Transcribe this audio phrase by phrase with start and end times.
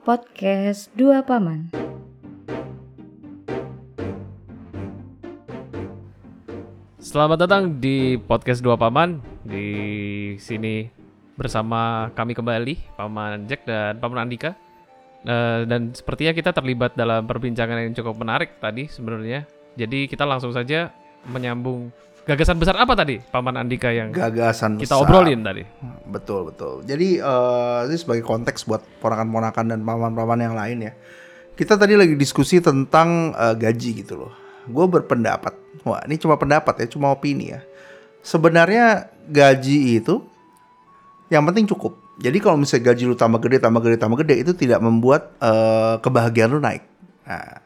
[0.00, 1.68] Podcast Dua Paman.
[6.96, 9.20] Selamat datang di podcast Dua Paman.
[9.44, 9.68] Di
[10.40, 10.88] sini
[11.36, 14.56] bersama kami kembali, Paman Jack dan Paman Andika.
[15.20, 19.44] Eh, dan sepertinya kita terlibat dalam perbincangan yang cukup menarik tadi sebenarnya.
[19.76, 20.96] Jadi kita langsung saja
[21.28, 21.92] menyambung
[22.28, 25.04] gagasan besar apa tadi, Paman Andika yang gagasan kita besar.
[25.04, 25.64] obrolin tadi.
[26.08, 26.84] Betul betul.
[26.84, 30.92] Jadi eh, ini sebagai konteks buat ponakan-ponakan dan paman-paman yang lain ya.
[31.56, 34.32] Kita tadi lagi diskusi tentang eh, gaji gitu loh.
[34.68, 35.56] Gue berpendapat,
[35.88, 37.60] wah ini cuma pendapat ya, cuma opini ya.
[38.20, 40.20] Sebenarnya gaji itu
[41.32, 41.96] yang penting cukup.
[42.20, 45.96] Jadi kalau misalnya gaji lu tambah gede, tambah gede, tambah gede itu tidak membuat eh,
[46.04, 46.84] kebahagiaan lu naik.
[47.24, 47.64] Nah,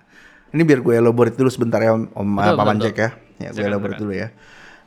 [0.55, 3.11] ini biar gue elaborate dulu sebentar ya Om, om Betul, Paman betul, Jack ya.
[3.43, 4.29] Ya gue elaborate dulu ya.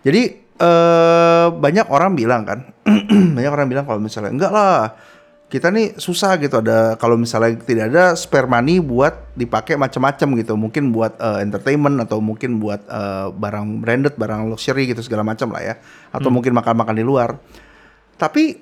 [0.05, 2.73] Jadi eh banyak orang bilang kan,
[3.37, 4.97] banyak orang bilang kalau misalnya enggak lah,
[5.47, 10.53] kita nih susah gitu ada kalau misalnya tidak ada spare money buat dipakai macam-macam gitu,
[10.57, 15.53] mungkin buat eh, entertainment atau mungkin buat eh, barang branded, barang luxury gitu segala macam
[15.53, 15.75] lah ya,
[16.09, 17.37] atau mungkin makan-makan di luar.
[18.17, 18.57] Tapi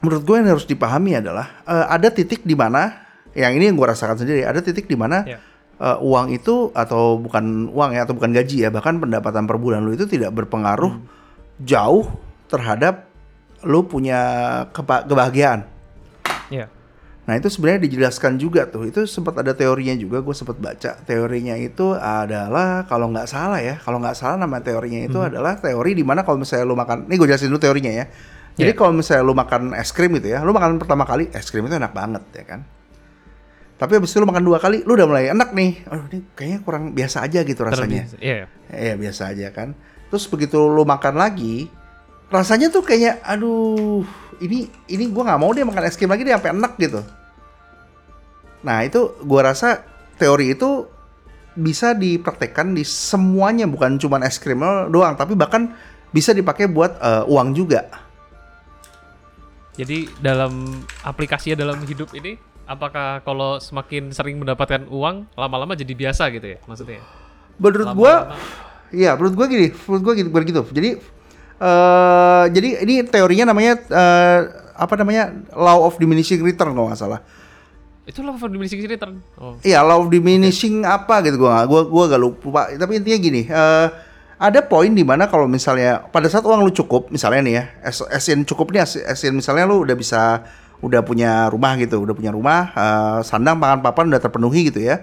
[0.00, 3.04] menurut gue yang harus dipahami adalah eh, ada titik di mana
[3.36, 5.38] yang ini yang gue rasakan sendiri, ada titik di mana Ya.
[5.84, 9.84] Eh, uang itu atau bukan uang ya atau bukan gaji ya bahkan pendapatan per bulan
[9.84, 10.96] lu itu tidak berpengaruh
[11.60, 12.08] jauh
[12.48, 13.12] terhadap
[13.64, 14.20] lu punya
[14.76, 15.64] kebahagiaan.
[16.52, 16.68] Ya.
[17.24, 21.56] Nah itu sebenarnya dijelaskan juga tuh itu sempat ada teorinya juga gue sempat baca teorinya
[21.56, 26.04] itu adalah kalau nggak salah ya kalau nggak salah nama teorinya itu adalah teori di
[26.04, 28.06] mana kalau misalnya lu makan ini gue jelasin dulu teorinya ya
[28.54, 28.78] jadi Yeah.
[28.78, 31.74] kalau misalnya lu makan es krim gitu ya lu makan pertama kali es krim itu
[31.74, 32.60] enak banget ya kan
[33.84, 36.58] tapi habis itu lu makan dua kali lu udah mulai enak nih aduh ini kayaknya
[36.64, 38.08] kurang biasa aja gitu rasanya.
[38.16, 38.48] Iya.
[38.72, 39.76] ya biasa aja kan
[40.08, 41.68] terus begitu lu makan lagi
[42.32, 44.00] rasanya tuh kayaknya aduh
[44.40, 47.04] ini ini gua nggak mau deh makan es krim lagi deh sampai enak gitu
[48.64, 49.84] nah itu gua rasa
[50.16, 50.88] teori itu
[51.52, 55.76] bisa dipraktekkan di semuanya bukan cuma es krim doang tapi bahkan
[56.08, 57.84] bisa dipakai buat eh, uang juga
[59.74, 66.28] Jadi dalam aplikasinya dalam hidup ini, apakah kalau semakin sering mendapatkan uang, lama-lama jadi biasa
[66.32, 67.00] gitu ya maksudnya?
[67.58, 68.34] menurut gua.
[68.94, 70.62] Iya, menurut gua gini, menurut gua gitu, begitu.
[70.70, 70.90] Jadi
[71.54, 74.40] eh jadi ini teorinya namanya eh,
[74.74, 77.20] apa namanya law of diminishing return kalau nggak salah.
[78.04, 79.24] Itu lah for diminishing return.
[79.40, 79.56] Oh.
[79.64, 82.68] Iya, law of diminishing apa gitu gua gua gua gak lupa.
[82.74, 83.88] Tapi intinya gini, eh
[84.34, 88.02] ada poin di mana kalau misalnya pada saat uang lu cukup, misalnya nih ya, as,
[88.12, 90.44] as in cukup nih, as, as in misalnya lu udah bisa
[90.82, 95.02] udah punya rumah gitu, udah punya rumah, eh, sandang, pangan, papan udah terpenuhi gitu ya.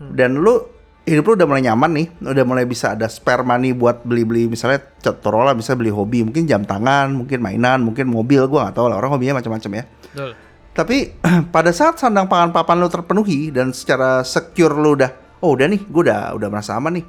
[0.00, 0.56] Dan lu
[1.04, 4.80] hidup lu udah mulai nyaman nih, udah mulai bisa ada spare money buat beli-beli misalnya
[5.00, 8.96] taruhlah bisa beli hobi, mungkin jam tangan, mungkin mainan, mungkin mobil, gua nggak tahu lah
[9.00, 9.84] orang hobinya macam-macam ya.
[10.12, 10.30] Betul.
[10.70, 10.96] Tapi
[11.54, 15.10] pada saat sandang pangan papan lu terpenuhi dan secara secure lu udah
[15.40, 17.06] oh udah nih, gue udah udah merasa aman nih.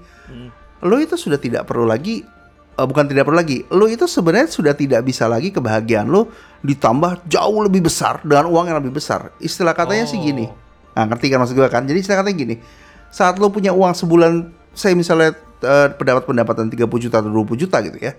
[0.88, 2.26] Lu itu sudah tidak perlu lagi
[2.74, 3.64] eh, bukan tidak perlu lagi.
[3.70, 6.28] Lu itu sebenarnya sudah tidak bisa lagi kebahagiaan lu
[6.62, 9.34] ditambah jauh lebih besar dengan uang yang lebih besar.
[9.38, 10.24] Istilah katanya sih Oh.
[10.24, 10.46] gini.
[10.92, 11.84] Nah, ngerti kan maksud gue kan?
[11.84, 12.56] Jadi istilah katanya gini.
[13.08, 14.34] Saat lu punya uang sebulan
[14.72, 18.14] saya misalnya eh, pendapat pendapatan 30 juta atau 20 juta gitu ya.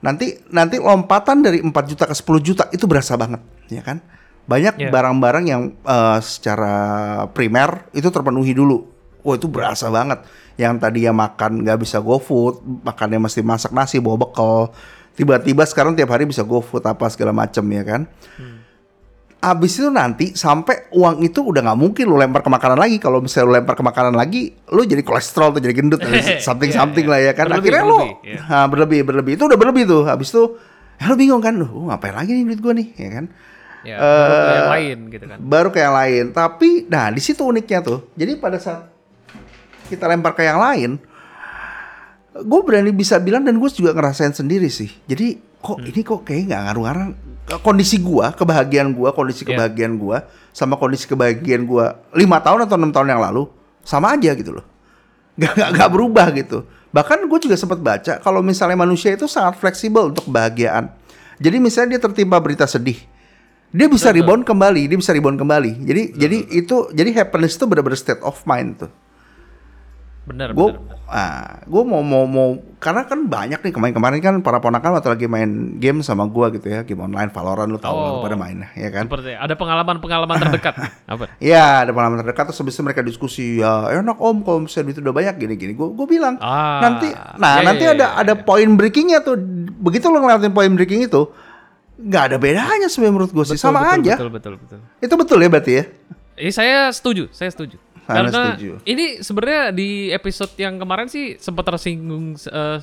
[0.00, 3.98] Nanti nanti lompatan dari 4 juta ke 10 juta itu berasa banget, ya kan?
[4.44, 4.88] Banyak Iya.
[4.88, 6.74] barang-barang yang eh, secara
[7.28, 8.86] primer itu terpenuhi dulu.
[9.20, 10.22] Wah itu berasa banget.
[10.54, 14.70] Yang tadinya makan nggak bisa GoFood, makannya mesti masak nasi bawa bekal.
[15.14, 18.06] Tiba-tiba sekarang tiap hari bisa GoFood apa segala macem ya kan.
[19.44, 22.96] Abis itu nanti sampai uang itu udah nggak mungkin lu lempar ke makanan lagi.
[22.96, 26.00] Kalau misalnya lu lempar ke makanan lagi, lu jadi kolesterol tuh jadi gendut,
[26.46, 27.52] something something lah ya kan.
[27.52, 28.40] Berlebih, Akhirnya lu berlebih, iya.
[28.48, 29.32] Nah, berlebih, berlebih.
[29.36, 30.02] Itu udah berlebih tuh.
[30.08, 30.42] Habis itu,
[30.96, 33.24] ya lu bingung kan, lu ngapain lagi nih duit gua nih, ya kan?
[33.84, 35.38] Ya, baru ke Eh, yang lain gitu kan.
[35.44, 36.24] Baru ke yang lain.
[36.32, 37.98] Tapi, nah di situ uniknya tuh.
[38.16, 38.93] Jadi pada saat
[39.86, 40.90] kita lempar ke yang lain,
[42.34, 44.90] gue berani bisa bilang dan gue juga ngerasain sendiri sih.
[45.06, 47.08] Jadi kok ini kok kayak nggak ngaruh-ngaruh
[47.60, 49.56] kondisi gua, kebahagiaan gua, kondisi Iya.
[49.56, 53.48] kebahagiaan gua sama kondisi kebahagiaan gua lima tahun atau enam tahun yang lalu
[53.84, 54.66] sama aja gitu loh.
[55.34, 56.62] Gak, gak, gak berubah gitu.
[56.94, 60.94] Bahkan gue juga sempat baca kalau misalnya manusia itu sangat fleksibel untuk kebahagiaan.
[61.42, 63.02] Jadi misalnya dia tertimpa berita sedih,
[63.74, 64.22] dia bisa Betul.
[64.22, 65.82] rebound kembali, dia bisa rebound kembali.
[65.82, 68.90] Jadi jadi itu jadi happiness itu benar-benar state of mind tuh.
[70.24, 70.80] Benar, Gue, benar.
[70.80, 70.96] benar.
[71.04, 72.48] ah, gue mau mau mau
[72.80, 76.66] karena kan banyak nih kemarin-kemarin kan para ponakan waktu lagi main game sama gue gitu
[76.66, 78.24] ya, game online Valorant lu tahu lah lu Oh.
[78.24, 79.04] pada main ya kan.
[79.04, 80.74] Seperti ada pengalaman-pengalaman terdekat.
[81.12, 81.28] Apa?
[81.36, 85.12] Ya ada pengalaman terdekat terus habis mereka diskusi ya enak om kalau misalnya itu udah
[85.12, 85.76] banyak gini-gini.
[85.76, 88.40] Gue gue bilang Ah, nanti, nah ya, nanti ya, ada ya, ada ya.
[88.40, 89.36] poin breakingnya tuh.
[89.76, 91.28] Begitu lo ngeliatin poin breaking itu,
[91.94, 94.14] nggak ada bedanya sebenarnya menurut gue sih Betul, sama betul, aja.
[94.16, 94.78] Betul, betul, betul.
[94.98, 95.84] Itu betul ya berarti ya?
[96.34, 97.76] Eh, saya setuju, saya setuju.
[98.04, 98.70] Karena setuju.
[98.84, 102.78] ini sebenarnya di episode yang kemarin sih sempat tersinggung eh,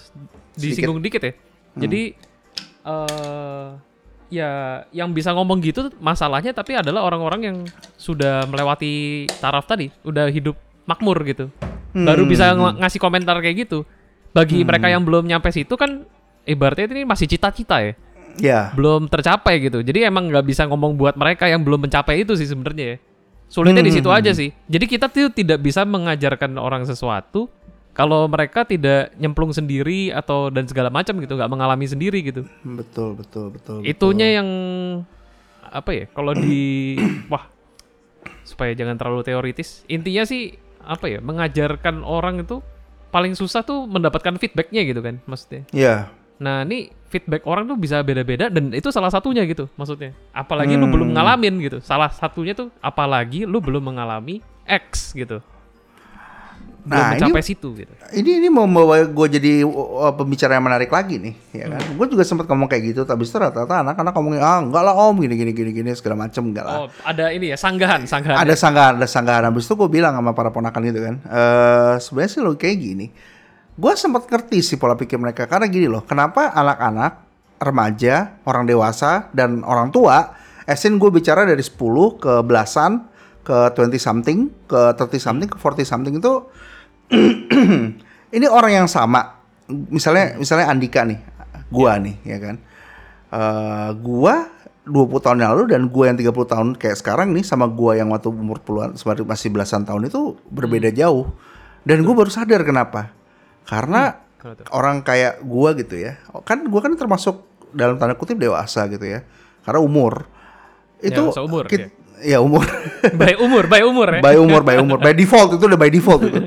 [0.54, 1.34] disinggung dikit ya.
[1.34, 1.80] Hmm.
[1.80, 2.02] Jadi
[2.82, 3.68] eh
[4.32, 4.52] ya
[4.90, 7.58] yang bisa ngomong gitu masalahnya tapi adalah orang-orang yang
[7.96, 11.52] sudah melewati taraf tadi, udah hidup makmur gitu.
[11.92, 12.32] Baru Hmm.
[12.32, 13.84] bisa ng- ngasih komentar kayak gitu.
[14.32, 16.08] Bagi mereka yang belum nyampe situ kan
[16.42, 17.94] ibaratnya ini masih cita-cita ya
[18.40, 18.72] Ya.
[18.72, 19.84] belum tercapai gitu.
[19.84, 22.98] Jadi emang nggak bisa ngomong buat mereka yang belum mencapai itu sih sebenarnya ya.
[23.52, 24.16] Sulitnya di situ Hmm.
[24.16, 24.56] aja sih.
[24.66, 27.52] Jadi kita tuh tidak bisa mengajarkan orang sesuatu
[27.92, 32.48] kalau mereka tidak nyemplung sendiri atau dan segala macam gitu, nggak mengalami sendiri gitu.
[32.64, 33.84] Betul, betul, betul.
[33.84, 33.92] betul.
[33.92, 34.48] Itunya yang
[35.68, 36.06] apa ya?
[36.16, 36.96] Kalau di
[37.32, 37.52] wah
[38.48, 39.84] supaya jangan terlalu teoritis.
[39.92, 41.20] Intinya sih apa ya?
[41.20, 42.64] Mengajarkan orang itu
[43.12, 45.68] paling susah tuh mendapatkan feedbacknya gitu kan, maksudnya.
[45.76, 46.08] Ya.
[46.42, 50.18] Nah, ini feedback orang tuh bisa beda-beda dan itu salah satunya gitu maksudnya.
[50.34, 51.78] Apalagi lu belum ngalamin gitu.
[51.86, 55.38] Salah satunya tuh apalagi lu belum mengalami X gitu.
[56.82, 57.94] Belum Nah, ini- mencapai situ gitu.
[58.10, 61.94] Ini ini mau membawa gue jadi uh, pembicara yang menarik lagi nih, ya kan?
[61.94, 65.14] Gue juga sempat ngomong kayak gitu, tapi itu rata-rata anak-anak ngomongin ah enggak lah om
[65.22, 66.78] gini gini gini gini segala macem enggak lah.
[66.82, 68.34] Oh, ada ini ya sanggahan, sanggahan.
[68.42, 69.44] ada sanggahan, ada sanggahan.
[69.46, 73.08] Habis itu gue bilang sama para ponakan gitu kan, eh sebenarnya sih lo kayak gini.
[73.78, 77.14] Gue sempat ngerti sih pola pikir mereka karena gini loh, kenapa anak-anak,
[77.62, 80.36] remaja, orang dewasa dan orang tua,
[80.68, 81.78] esin gue bicara dari 10
[82.20, 84.40] ke belasan, ke 20 something,
[84.70, 86.34] ke 30 something, ke 40 something itu
[88.38, 89.42] ini orang yang sama.
[89.68, 91.20] Misalnya misalnya Andika nih,
[91.72, 92.56] gua nih ya kan.
[93.32, 94.48] Eh gua
[94.88, 98.12] 20 tahun yang lalu dan gua yang 30 tahun kayak sekarang nih sama gua yang
[98.12, 98.96] waktu umur puluhan
[99.28, 101.32] masih belasan tahun itu berbeda jauh.
[101.82, 103.12] Dan gua baru sadar kenapa.
[103.72, 104.68] Karena tuh?
[104.76, 106.20] orang kayak gua gitu ya.
[106.44, 107.40] Kan gua kan termasuk
[107.72, 109.24] dalam tanda kutip dewasa gitu ya.
[109.64, 110.28] Karena umur
[111.00, 111.90] itu Ya, seumur, kit-
[112.20, 112.62] ya umur.
[113.20, 114.22] By umur, by umur ya.
[114.22, 116.38] by umur, by umur, by default itu udah by default itu.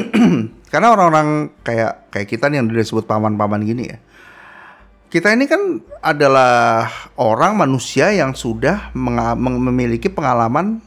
[0.70, 3.98] Karena orang-orang kayak kayak kita nih yang disebut paman-paman gini ya.
[5.10, 6.86] Kita ini kan adalah
[7.18, 10.78] orang manusia yang sudah memiliki pengalaman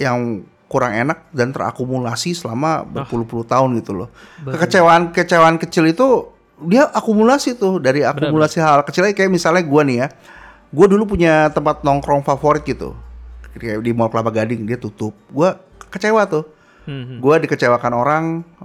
[0.00, 4.08] yang kurang enak dan terakumulasi selama berpuluh-puluh tahun gitu loh.
[4.40, 6.32] Kekecewaan kekecewaan kecil itu
[6.64, 10.08] dia akumulasi tuh dari akumulasi hal kecil kayak misalnya gua nih ya.
[10.72, 12.96] Gua dulu punya tempat nongkrong favorit gitu.
[13.52, 15.12] Kayak di Mall Kelapa Gading dia tutup.
[15.28, 15.60] Gua
[15.92, 16.48] kecewa tuh.
[16.82, 17.18] Hmm, hmm.
[17.22, 18.24] Gua dikecewakan orang,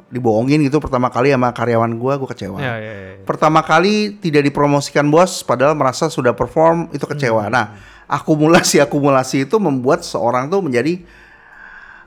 [0.10, 2.58] dibohongin gitu pertama kali sama karyawan gua, gua kecewa.
[2.58, 3.14] Ya, ya, ya.
[3.22, 7.46] Pertama kali tidak dipromosikan bos padahal merasa sudah perform itu kecewa.
[7.52, 7.78] Nah,
[8.10, 11.04] akumulasi-akumulasi itu membuat seorang tuh menjadi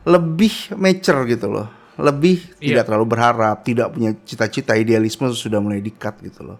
[0.04, 1.68] lebih mature gitu loh.
[2.00, 2.80] Lebih Iya.
[2.80, 6.58] tidak terlalu berharap, tidak punya cita-cita, idealisme sudah mulai dikat gitu loh.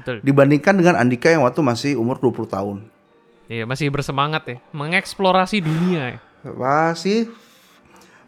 [0.00, 0.24] Betul.
[0.24, 2.86] Dibandingkan dengan Andika yang waktu masih umur 20 tahun.
[3.48, 6.18] Iya, masih bersemangat ya, mengeksplorasi dunia ya.
[6.46, 7.28] Masih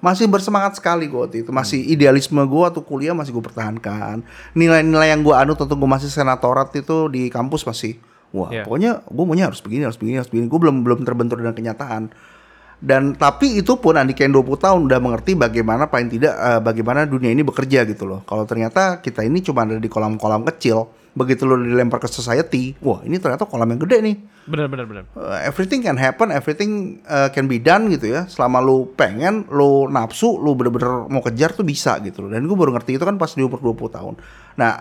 [0.01, 1.53] masih bersemangat sekali gue waktu itu.
[1.53, 4.25] Masih idealisme gue waktu kuliah masih gue pertahankan.
[4.53, 8.01] Nilai-nilai yang gue anut waktu gue masih senatorat itu di kampus masih
[8.33, 8.63] wah Iya.
[8.65, 10.49] pokoknya gue maunya harus begini harus begini harus begini.
[10.49, 12.09] Gue belum belum terbentur dengan kenyataan.
[12.81, 17.05] Dan tapi itu pun Andika yang 20 tahun udah mengerti bagaimana paling tidak eh, bagaimana
[17.05, 18.25] dunia ini bekerja gitu loh.
[18.25, 23.03] Kalau ternyata kita ini cuma ada di kolam-kolam kecil, begitu lo dilempar ke society, wah
[23.03, 24.17] ini ternyata kolam yang gede nih.
[24.47, 25.05] Benar, benar, benar.
[25.15, 28.31] Uh, everything can happen, everything uh, can be done gitu ya.
[28.31, 32.31] Selama lu pengen, lu nafsu, lu bener-bener mau kejar tuh bisa gitu loh.
[32.31, 34.15] Dan gue baru ngerti itu kan pas di umur 20 tahun.
[34.59, 34.73] Nah,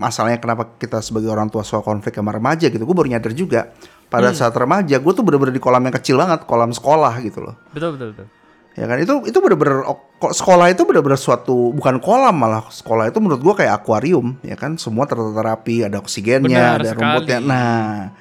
[0.00, 2.82] masalahnya kenapa kita sebagai orang tua suka konflik sama remaja gitu.
[2.84, 3.72] Gue baru nyadar juga.
[4.10, 7.54] Pada saat remaja, gue tuh bener-bener di kolam yang kecil banget, kolam sekolah gitu loh.
[7.70, 8.26] Betul, betul, betul.
[8.78, 9.02] Ya kan?
[9.02, 9.98] Itu itu bener-bener oh,
[10.30, 12.66] sekolah itu bener-bener suatu bukan kolam malah.
[12.70, 14.78] Sekolah itu menurut gua kayak akuarium ya kan?
[14.78, 17.02] Semua tertata rapi ada oksigennya Benar ada sekali.
[17.02, 17.38] rumputnya.
[17.42, 18.14] Nah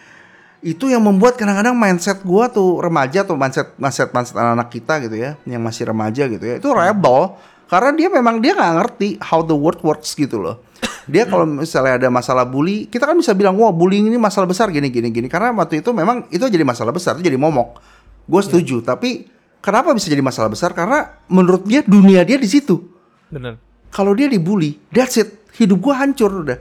[0.59, 5.15] itu yang membuat kadang-kadang mindset gua tuh remaja tuh mindset mindset mindset anak-anak kita gitu
[5.15, 7.37] ya yang masih remaja gitu ya itu rebel.
[7.69, 10.65] Karena dia memang dia nggak ngerti how the world works gitu loh.
[11.05, 14.73] Dia kalau misalnya ada masalah bully kita kan bisa bilang wah bullying ini masalah besar
[14.73, 15.29] gini gini gini.
[15.29, 17.77] Karena waktu itu memang itu jadi masalah besar itu jadi momok.
[18.25, 19.29] Gue setuju tapi
[19.63, 20.71] kenapa bisa jadi masalah besar?
[20.75, 22.97] Karena menurut dia dunia dia di situ.
[23.29, 23.61] Benar.
[23.93, 25.37] kalau dia dibully that's it.
[25.53, 26.59] Hidup gua hancur udah.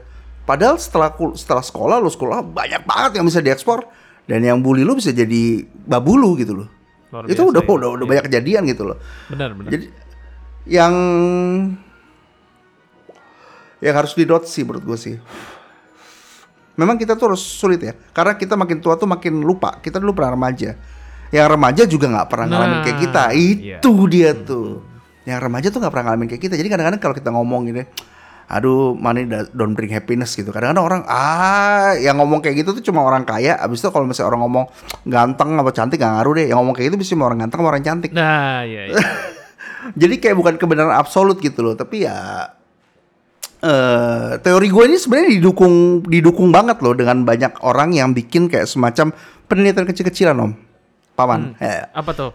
[0.49, 3.85] Padahal setelah setelah sekolah lu sekolah banyak banget yang bisa diekspor.
[4.29, 6.69] Dan yang bully lu bisa jadi babulu gitu loh.
[7.09, 7.73] Luar itu biasa udah ya.
[7.73, 9.01] udah udah banyak kejadian gitu loh.
[9.33, 9.71] Benar, benar.
[9.73, 9.87] jadi
[10.69, 10.95] yang
[13.81, 15.17] yang harus didot sih menurut gue sih.
[16.77, 17.97] Memang kita tuh harus sulit ya.
[18.13, 19.81] Karena kita makin tua tuh makin lupa.
[19.81, 20.77] Kita dulu pernah remaja
[21.35, 23.77] yang remaja juga nggak pernah ngalamin Nah, kayak kita iya.
[23.81, 24.81] itu dia tuh
[25.29, 27.85] yang remaja tuh nggak pernah ngalamin kayak kita jadi kadang-kadang kalau kita ngomong gitu
[28.49, 30.49] aduh money don't bring happiness gitu.
[30.49, 33.61] Kadang-kadang orang ah yang ngomong kayak gitu tuh cuma orang kaya.
[33.61, 34.65] Abis itu kalau misalnya orang ngomong
[35.05, 36.47] ganteng apa cantik gak ngaruh deh.
[36.49, 38.11] Yang ngomong kayak gitu bisa cuma orang ganteng sama orang cantik.
[38.17, 38.97] Nah, iya, iya.
[40.01, 42.51] Jadi kayak bukan kebenaran absolut gitu loh, tapi ya
[43.59, 48.71] eh teori gue ini sebenarnya didukung didukung banget loh dengan banyak orang yang bikin kayak
[48.71, 49.11] semacam
[49.51, 50.55] penelitian kecil-kecilan om,
[51.19, 51.59] paman.
[51.59, 51.91] Ya.
[51.91, 52.31] Apa tuh?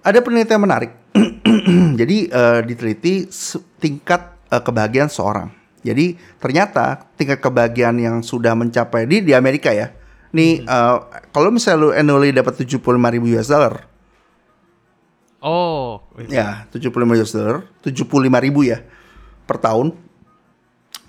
[0.00, 0.96] Ada penelitian menarik.
[2.00, 3.28] Jadi eh, diteliti
[3.76, 5.52] tingkat eh, kebahagiaan seorang.
[5.84, 9.92] Jadi ternyata tingkat kebahagiaan yang sudah mencapai di di Amerika ya.
[10.32, 10.96] Nih eh,
[11.28, 13.92] kalau misalnya lu annually dapat 75 ribu US dollar,
[15.42, 15.98] Oh,
[16.30, 18.06] Ya, 75 US dollar, 75
[18.46, 18.78] ribu ya
[19.42, 19.90] per tahun.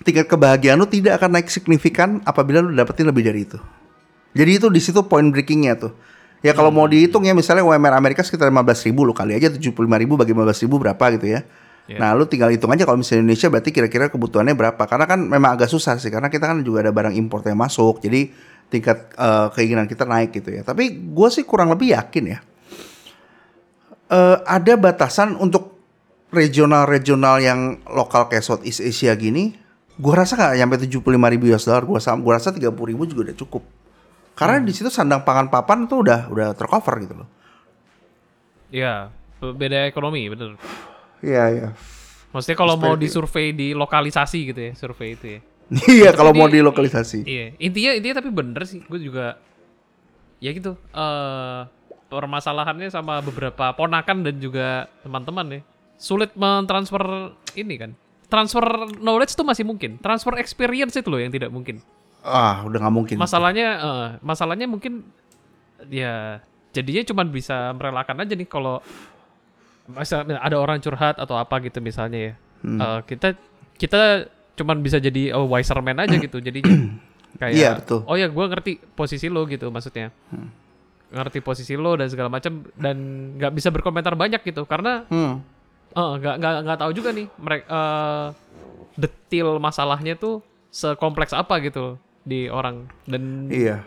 [0.02, 3.62] Tingkat kebahagiaan lu tidak akan naik signifikan apabila lu dapetin lebih dari itu.
[4.34, 5.94] Jadi itu di situ point breakingnya tuh.
[6.44, 9.72] Ya kalau mau dihitung ya misalnya UMR Amerika sekitar 15 ribu lu kali aja 75
[9.80, 11.40] ribu bagi 15 ribu berapa gitu ya.
[11.88, 11.96] Iya.
[11.96, 14.82] Nah lu tinggal hitung aja kalau misalnya Indonesia berarti kira-kira kebutuhannya berapa.
[14.84, 18.04] Karena kan memang agak susah sih karena kita kan juga ada barang impor yang masuk.
[18.04, 18.28] Jadi
[18.68, 20.60] tingkat eh, keinginan kita naik gitu ya.
[20.60, 22.38] Tapi gue sih kurang lebih yakin ya
[24.10, 25.74] eh, ada batasan untuk
[26.34, 29.54] regional-regional yang lokal kayak Southeast Asia gini,
[29.96, 33.62] gua rasa nggak nyampe 75 ribu US dollar, gua rasa 30 ribu juga udah cukup.
[34.34, 37.28] Karena di situ sandang pangan papan tuh udah udah tercover gitu loh.
[38.74, 40.58] Iya, beda ekonomi, bener.
[41.22, 41.68] Iya iya.
[42.34, 45.40] Maksudnya kalau mau disurvei di lokalisasi gitu ya, survei itu ya.
[45.86, 47.24] Iya kalau mau di- dilokalisasi.
[47.24, 49.38] Iya, intinya intinya tapi bener sih, gue juga
[50.42, 50.74] ya gitu.
[50.92, 51.60] eh
[52.04, 55.60] permasalahannya sama beberapa ponakan dan juga teman-teman ya.
[55.98, 57.02] Sulit mentransfer
[57.54, 57.90] ini kan.
[58.30, 58.62] Transfer
[58.98, 59.98] knowledge tuh masih mungkin.
[59.98, 61.78] Transfer experience itu loh yang tidak mungkin.
[62.24, 63.16] Ah udah nggak mungkin.
[63.20, 65.04] Masalahnya eh, masalahnya mungkin
[65.92, 66.40] ya
[66.72, 68.80] jadinya cuma bisa merelakan aja nih kalau
[69.84, 72.34] masa ada orang curhat atau apa gitu misalnya ya.
[72.64, 72.80] Hmm.
[72.80, 73.36] Eh, kita
[73.76, 74.24] kita
[74.56, 76.40] cuman bisa jadi oh, wiser man aja gitu.
[76.40, 76.64] Jadi
[77.40, 78.00] kayak Iya, betul.
[78.08, 80.08] oh ya gua ngerti posisi lo gitu maksudnya.
[81.12, 82.96] Ngerti posisi lo dan segala macam dan
[83.36, 85.44] nggak bisa berkomentar banyak gitu karena Hmm.
[85.92, 87.82] eh, nggak tahu juga nih mereka
[88.94, 90.40] detil masalahnya tuh
[90.70, 93.84] sekompleks apa gitu di orang dan Iya.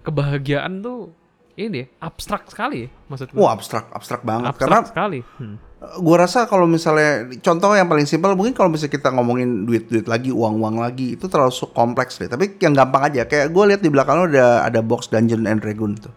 [0.00, 1.12] kebahagiaan tuh
[1.56, 3.40] ini ya, abstrak sekali ya maksud gue.
[3.40, 4.48] Wah abstrak abstrak banget.
[4.54, 5.18] abstrak Karena sekali.
[5.36, 5.56] Hmm.
[6.00, 10.28] gua rasa kalau misalnya contoh yang paling simpel mungkin kalau misalnya kita ngomongin duit-duit lagi
[10.28, 14.20] uang-uang lagi itu terlalu kompleks deh tapi yang gampang aja kayak gue lihat di belakang
[14.20, 16.12] lo ada ada box Dungeon and Dragon tuh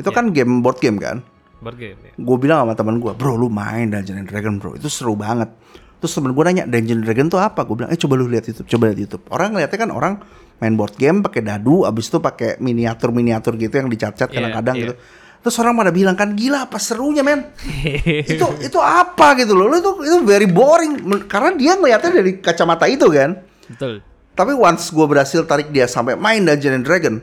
[0.00, 1.20] itu kan game board game kan
[1.60, 2.12] Board game ya.
[2.16, 5.52] gue bilang sama teman gue bro lu main Dungeon and Dragon bro itu seru banget
[6.02, 7.62] terus temen gue nanya Dungeon Dragon tuh apa?
[7.62, 9.22] Gue bilang eh coba lu lihat YouTube coba lihat YouTube.
[9.30, 10.14] Orang ngeliatnya kan orang
[10.58, 14.74] main board game pakai dadu abis itu pakai miniatur miniatur gitu yang dicat-cat Iya, kadang-kadang
[14.74, 14.82] iya.
[14.82, 14.94] gitu.
[15.42, 17.50] Terus orang pada bilang kan gila apa serunya men?
[18.30, 19.66] Itu itu apa gitu loh.
[19.66, 21.02] Lu itu itu very boring.
[21.26, 23.38] Karena dia ngeliatnya dari kacamata itu kan.
[23.70, 24.02] Betul.
[24.32, 27.20] tapi once gue berhasil tarik dia sampai main Dungeon and Dragon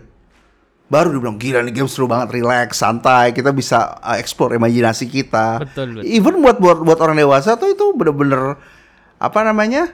[0.89, 5.05] baru dia bilang gila nih game seru banget relax santai kita bisa uh, explore imajinasi
[5.05, 5.62] kita.
[5.62, 6.10] Betul, betul.
[6.10, 8.58] even buat buat buat orang dewasa tuh itu bener-bener
[9.22, 9.93] apa namanya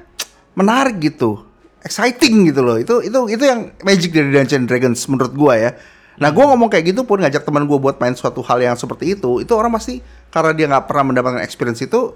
[0.56, 1.44] menarik gitu.
[1.84, 2.80] Exciting gitu loh.
[2.80, 5.72] Itu itu itu yang magic dari Dungeons and Dragons menurut gua ya.
[6.16, 9.20] Nah gua ngomong kayak gitu pun ngajak teman gua buat main suatu hal yang seperti
[9.20, 10.00] itu itu orang pasti
[10.32, 12.16] karena dia nggak pernah mendapatkan experience itu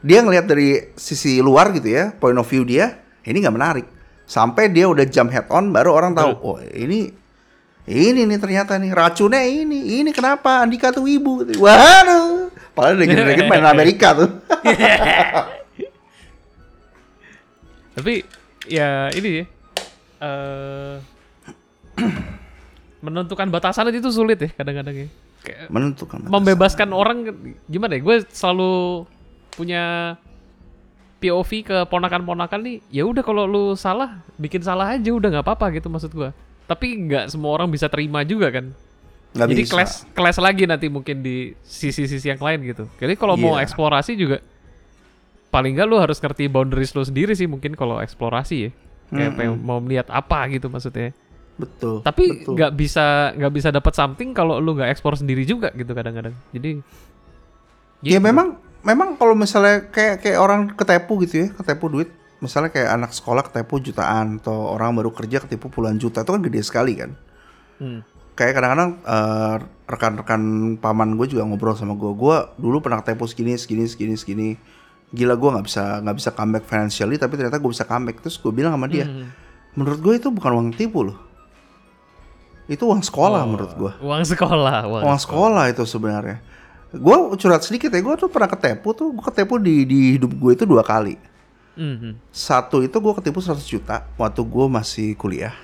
[0.00, 3.86] dia ngelihat dari sisi luar gitu ya point of view dia ini nggak menarik.
[4.24, 7.23] Sampai dia udah jump head on baru orang tahu oh ini
[7.84, 13.66] ini nih ternyata nih racunnya ini ini kenapa Andika tuh ibu waduh padahal Dragons main
[13.68, 14.30] Amerika tuh
[17.94, 18.26] Tapi
[18.66, 19.44] ya ini ya.
[20.24, 20.94] eh
[23.04, 25.08] menentukan batasan itu sulit ya kadang-kadang ya.
[25.44, 27.30] Kayak menentukan membebaskan orang
[27.70, 28.00] gimana ya?
[28.02, 29.04] Gue selalu
[29.54, 30.16] punya
[31.22, 32.76] POV ke ponakan-ponakan nih.
[32.90, 36.34] Ya udah kalau lu salah, bikin salah aja udah nggak apa-apa gitu maksud gua.
[36.64, 38.72] Tapi nggak semua orang bisa terima juga kan.
[39.34, 42.84] Nggak Jadi clash clash lagi nanti mungkin di sisi-sisi yang lain gitu.
[42.96, 43.66] Jadi kalau mau Iya.
[43.66, 44.38] eksplorasi juga
[45.50, 48.70] paling nggak lu harus ngerti boundaries lu sendiri sih mungkin kalau eksplorasi ya.
[49.10, 51.12] Kayak pengen- mau melihat apa gitu maksudnya.
[51.54, 55.94] betul Tapi nggak bisa nggak bisa dapat something kalau lu nggak eksplor sendiri juga gitu
[55.94, 56.34] kadang-kadang.
[56.50, 56.82] Jadi
[58.02, 58.22] ya gitu.
[58.22, 62.10] memang memang kalau misalnya kayak kayak orang ketepu gitu ya ketepu duit
[62.44, 66.42] misalnya kayak anak sekolah ketepu jutaan atau orang baru kerja ketipu puluhan juta itu kan
[66.44, 67.16] gede sekali kan?
[67.74, 68.00] Hmm.
[68.34, 69.54] kayak kadang-kadang eh,
[69.86, 70.42] rekan-rekan
[70.78, 74.48] paman gue juga ngobrol sama gue gue dulu pernah ketepu segini segini segini segini.
[75.14, 78.18] Gila gue nggak bisa nggak bisa comeback financially tapi ternyata gue bisa comeback.
[78.20, 79.30] Terus gue bilang sama dia Hmm.
[79.74, 81.18] menurut gue itu bukan uang tipu loh.
[82.66, 85.64] Itu uang sekolah menurut gue uang sekolah, uang, uang sekolah.
[85.70, 86.38] itu sebenarnya.
[86.94, 90.52] Gue curhat sedikit ya gue tuh pernah ketepu tuh gue ketepu di di hidup gue
[90.54, 91.18] itu dua kali
[91.74, 92.18] Mhm.
[92.30, 95.54] Satu itu gue ketipu 100 juta waktu gue masih kuliah.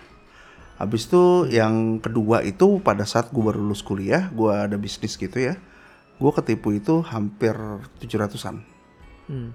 [0.80, 5.36] Habis itu yang kedua itu pada saat gue baru lulus kuliah, gue ada bisnis gitu
[5.36, 5.60] ya.
[6.16, 7.52] Gue ketipu itu hampir
[8.00, 8.64] 700-an.
[9.28, 9.52] Hmm.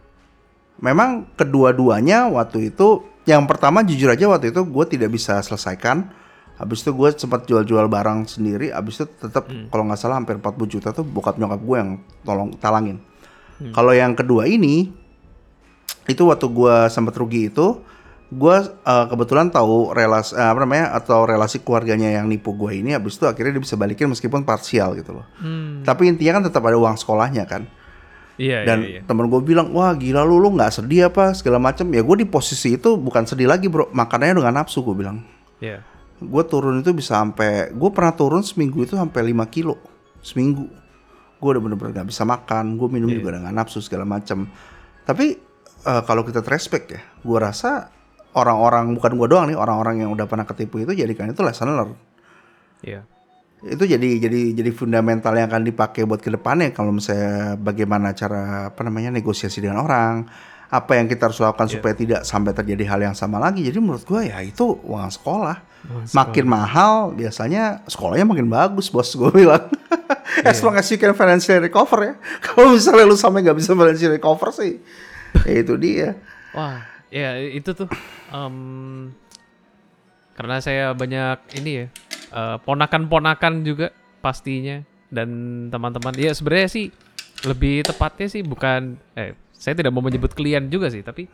[0.78, 6.14] Memang kedua-duanya waktu itu, yang pertama jujur aja waktu itu gue tidak bisa selesaikan.
[6.56, 8.72] Habis itu gue sempat jual-jual barang sendiri.
[8.72, 11.92] Habis itu tetap kalau nggak salah hampir 40 juta tuh bokap nyokap gue yang
[12.24, 13.02] tolong talangin.
[13.72, 14.92] Kalau yang kedua ini,
[16.06, 17.82] itu waktu gue sempat rugi itu,
[18.30, 22.94] gue eh, kebetulan tahu relasi eh, apa namanya atau relasi keluarganya yang nipu gue ini.
[22.94, 25.26] Habis itu akhirnya dia bisa balikin meskipun parsial gitu loh.
[25.42, 25.82] Hmm.
[25.82, 27.66] Tapi intinya kan tetap ada uang sekolahnya kan
[28.36, 29.02] Iya, dan iya, iya.
[29.08, 32.28] temen gue bilang wah gila lu lu nggak sedih apa segala macam ya gue di
[32.28, 35.24] posisi itu bukan sedih lagi bro makanannya dengan nafsu gue bilang
[35.64, 35.80] Iya.
[36.20, 39.80] gue turun itu bisa sampai gue pernah turun seminggu itu sampai 5 kilo
[40.20, 40.68] seminggu
[41.40, 44.52] gue udah bener-bener nggak bisa makan gue minum juga dengan nafsu segala macam
[45.08, 45.40] tapi
[45.86, 47.90] eh, kalau kita respect ya gue rasa
[48.36, 51.94] orang-orang bukan gue doang nih orang-orang yang udah pernah ketipu itu jadikan itu lesson learn
[52.84, 53.02] Iya.
[53.66, 58.70] itu jadi jadi jadi fundamental yang akan dipakai buat ke depannya kalau misalnya bagaimana cara
[58.70, 60.28] apa namanya negosiasi dengan orang
[60.70, 63.64] apa yang kita harus lakukan supaya tidak sampai terjadi hal yang sama lagi.
[63.64, 65.58] Jadi menurut gue ya itu uang sekolah.
[66.14, 69.66] Makin mahal biasanya sekolahnya makin bagus bos gue bilang.
[70.50, 72.14] As long as you can financially recover ya.
[72.46, 74.82] Kalau misalnya lu sampai nggak bisa financially recover sih
[75.50, 76.10] ya itu dia
[76.56, 77.88] Wah, ya itu tuh
[78.32, 79.12] em,
[80.36, 81.86] karena saya banyak ini ya
[82.32, 83.92] eh, ponakan-ponakan juga
[84.24, 84.80] pastinya
[85.12, 85.30] dan
[85.68, 86.16] teman-teman.
[86.16, 86.86] Ya sebenarnya sih
[87.44, 91.28] lebih tepatnya sih bukan eh saya tidak mau menyebut klien juga sih, tapi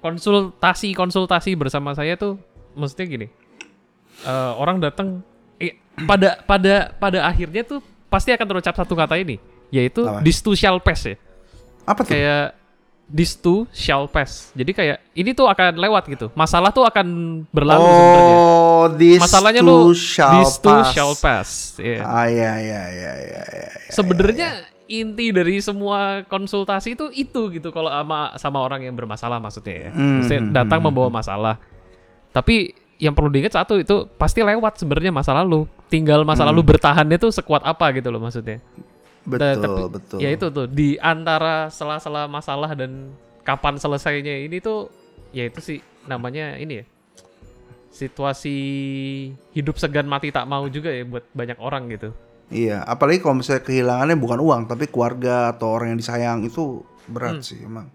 [0.00, 2.36] konsultasi konsultasi bersama saya tuh
[2.76, 3.28] maksudnya gini.
[4.20, 5.24] eh, orang datang
[5.56, 7.80] eh, pada pada pada akhirnya tuh
[8.12, 9.40] pasti akan terucap satu kata ini,
[9.72, 10.20] yaitu Apa?
[10.52, 11.16] shall pass ya
[11.88, 12.59] apa tuh kayak
[13.10, 14.54] this too shall pass.
[14.54, 16.30] Jadi kayak ini tuh akan lewat gitu.
[16.32, 17.06] Masalah tuh akan
[17.50, 18.36] berlalu sebenarnya.
[18.38, 20.94] oh this Masalahnya lu shall this too pass.
[20.94, 21.48] shall pass.
[21.76, 22.00] Iya.
[22.00, 24.48] ah ya ya ya ya ya Sebenarnya
[24.86, 29.90] inti dari semua konsultasi itu itu gitu kalau sama sama orang yang bermasalah maksudnya ya.
[29.90, 31.58] Hmm, Maksudnya hmm, datang membawa masalah.
[32.30, 35.66] Tapi yang perlu diingat satu itu pasti lewat sebenarnya masa lalu.
[35.90, 36.54] Tinggal masa Hmm.
[36.54, 38.62] lalu bertahannya tuh sekuat apa gitu loh maksudnya.
[39.22, 44.58] Betul Da- tapi betul ya itu tuh di antara sela-sela masalah dan kapan selesainya ini
[44.58, 44.88] tuh
[45.30, 46.84] ya itu sih namanya ini ya
[47.90, 48.56] situasi
[49.50, 52.10] hidup segan mati tak mau juga ya buat banyak orang gitu
[52.50, 57.06] Iya, apalagi kalau misalnya kehilangannya bukan uang tapi keluarga atau orang yang disayang itu Hmm.
[57.08, 57.86] berat sih emang.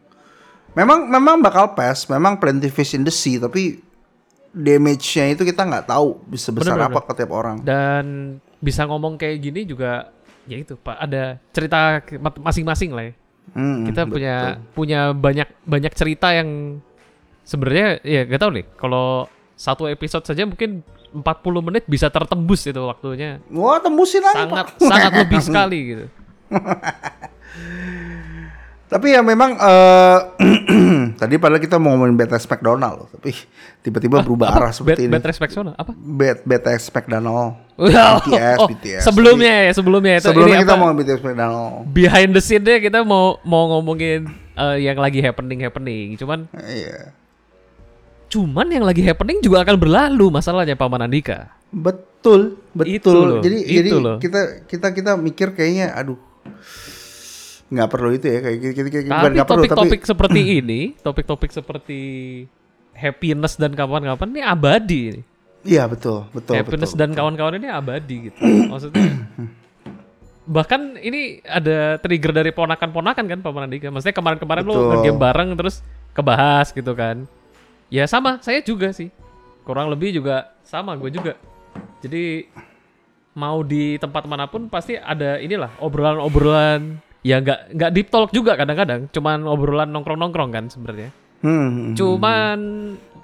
[0.72, 3.84] Memang memang bakal pass, memang plenty fish in the sea tapi
[4.50, 7.60] damage-nya itu kita nggak tahu bisa besar Bener, apa ke tiap orang.
[7.62, 8.06] dan
[8.58, 10.08] bisa ngomong kayak gini juga
[10.46, 10.96] ya itu pak.
[10.98, 12.02] Ada cerita
[12.42, 13.14] masing-masing lah ya.
[13.54, 14.14] Hmm, kita betul.
[14.18, 14.36] punya
[14.74, 16.82] punya banyak banyak cerita yang
[17.46, 18.66] sebenarnya ya gak tahu nih.
[18.78, 20.84] Kalau satu episode saja mungkin
[21.16, 21.24] 40
[21.64, 23.40] menit bisa tertembus itu waktunya.
[23.54, 24.84] Wah, tembusin aja, sangat Pak.
[24.84, 26.06] sangat lebih sekali gitu
[28.86, 30.18] Tapi ya memang eh
[31.20, 33.34] tadi padahal kita mau ngomongin BTS McDonald loh, tapi
[33.82, 35.12] tiba-tiba berubah arah bad, seperti ini.
[35.12, 37.58] bad respect Sona, apa Bad BTS McDonald.
[37.76, 38.14] Wow.
[38.22, 39.02] BTS, Oh, BTS.
[39.04, 41.74] sebelumnya ya sebelumnya itu Sebelumnya ini kita apa, mau BTS McDonald.
[41.90, 47.10] behind the scene-nya kita mau mau ngomongin eh, yang lagi happening happening cuman Iya.
[48.28, 52.94] cuman yang lagi happening juga akan berlalu masalahnya paman Andika Betul, betul.
[52.94, 54.18] Itu loh, jadi itu jadi loh.
[54.18, 56.16] kita kita kita mikir kayaknya aduh
[57.66, 62.02] nggak perlu itu ya kayak kita bukan Tapi topik-topik seperti ini, topik-topik seperti
[62.94, 65.02] happiness dan kawan-kawan ini abadi.
[65.12, 65.22] ini.
[65.66, 68.40] iya betul betul happiness betul, dan kawan-kawan ini abadi gitu.
[68.72, 69.06] Maksudnya
[70.46, 73.90] bahkan ini ada trigger dari ponakan-ponakan kan Paman Andika.
[73.90, 75.82] Maksudnya kemarin-kemarin lo nge-game bareng terus
[76.14, 77.26] kebahas gitu kan.
[77.90, 79.10] Ya sama, saya juga sih.
[79.66, 81.34] Kurang lebih juga sama, gue juga.
[82.06, 82.46] Jadi
[83.36, 88.54] mau di tempat mana pun pasti ada inilah obrolan-obrolan ya nggak nggak deep talk juga
[88.54, 89.10] kadang-kadang.
[89.10, 91.10] Cuman obrolan nongkrong-nongkrong kan sebenarnya.
[91.42, 91.94] Hmm, hmm, hmm.
[91.98, 92.60] cuman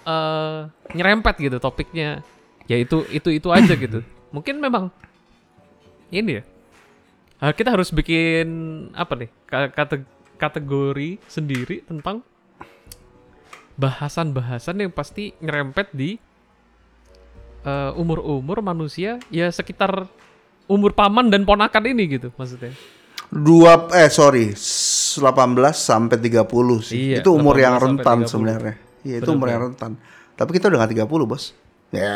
[0.02, 0.60] eh,
[0.98, 2.26] nyerempet gitu topiknya.
[2.66, 4.02] Ya itu itu itu aja gitu.
[4.36, 4.90] Mungkin memang
[6.10, 6.44] ini ya.
[7.46, 8.50] Eh, kita harus bikin
[8.98, 9.30] apa nih?
[9.46, 10.10] Ka- kate-
[10.42, 12.26] kategori sendiri tentang
[13.78, 16.18] bahasan-bahasan yang pasti nyerempet di
[17.66, 20.10] eh, umur-umur manusia ya sekitar
[20.66, 22.74] umur paman dan ponakan ini gitu maksudnya
[23.32, 25.24] dua eh sorry 18
[25.72, 26.44] sampai 30
[26.84, 28.28] sih Iya, itu umur 18 yang rentan 30.
[28.28, 29.91] sebenarnya iya itu umur yang rentan
[30.36, 31.44] tapi kita udah nggak 30 bos
[31.91, 32.12] ya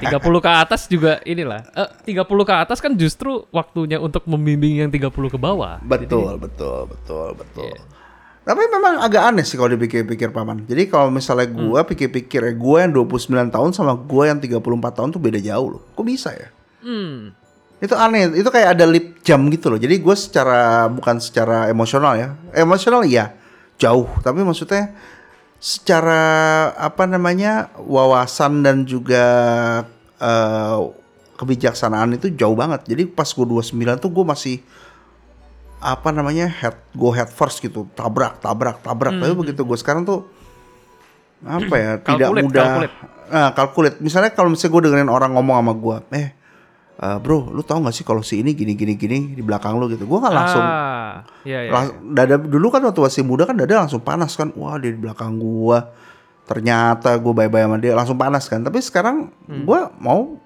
[0.00, 1.62] Ya, 30 ke atas juga inilah.
[1.70, 5.78] Eh, 30 ke atas kan justru waktunya untuk membimbing yang 30 ke bawah.
[5.80, 7.86] betul betul betul betul Iya.
[8.40, 10.66] Tapi memang agak aneh sih kalau dipikir-pikir paman.
[10.66, 11.70] Jadi kalau misalnya Hmm.
[11.70, 14.58] gua pikir-pikir ya, gua yang 29 tahun sama gua yang 34
[14.90, 15.82] tahun tuh beda jauh loh.
[15.94, 16.50] Kok bisa ya?
[16.82, 17.30] Hmm.
[17.80, 19.80] Itu aneh, itu kayak ada lip jam gitu loh.
[19.80, 23.32] Jadi gue secara bukan secara emosional ya, emosional iya
[23.80, 24.04] jauh.
[24.20, 24.92] Tapi maksudnya
[25.56, 26.22] secara
[26.76, 29.24] apa namanya wawasan dan juga
[30.20, 30.78] eh,
[31.40, 32.84] kebijaksanaan itu jauh banget.
[32.84, 34.56] Jadi pas gue 29 tuh gue masih
[35.80, 39.16] apa namanya head go head first gitu, tabrak, tabrak, tabrak.
[39.16, 40.28] Tapi begitu gue sekarang tuh
[41.40, 42.94] apa ya tidak Calculate, mudah calculate.
[43.30, 43.94] Nah, kalkulit.
[44.04, 46.28] Misalnya kalau misalnya gue dengerin orang ngomong sama gue, eh
[47.00, 49.88] eh, bro, lu tau gak sih kalau si ini gini gini gini di belakang lu
[49.88, 51.70] gitu, gue nggak langsung Ah, iya, iya.
[51.72, 54.52] Lang- dada dulu kan waktu masih muda kan dada langsung panas kan.
[54.54, 55.90] Wah dia di belakang gua.
[56.44, 58.60] Ternyata gue bye-bye sama dia langsung panas kan.
[58.60, 59.30] Tapi sekarang
[59.64, 60.36] gua mau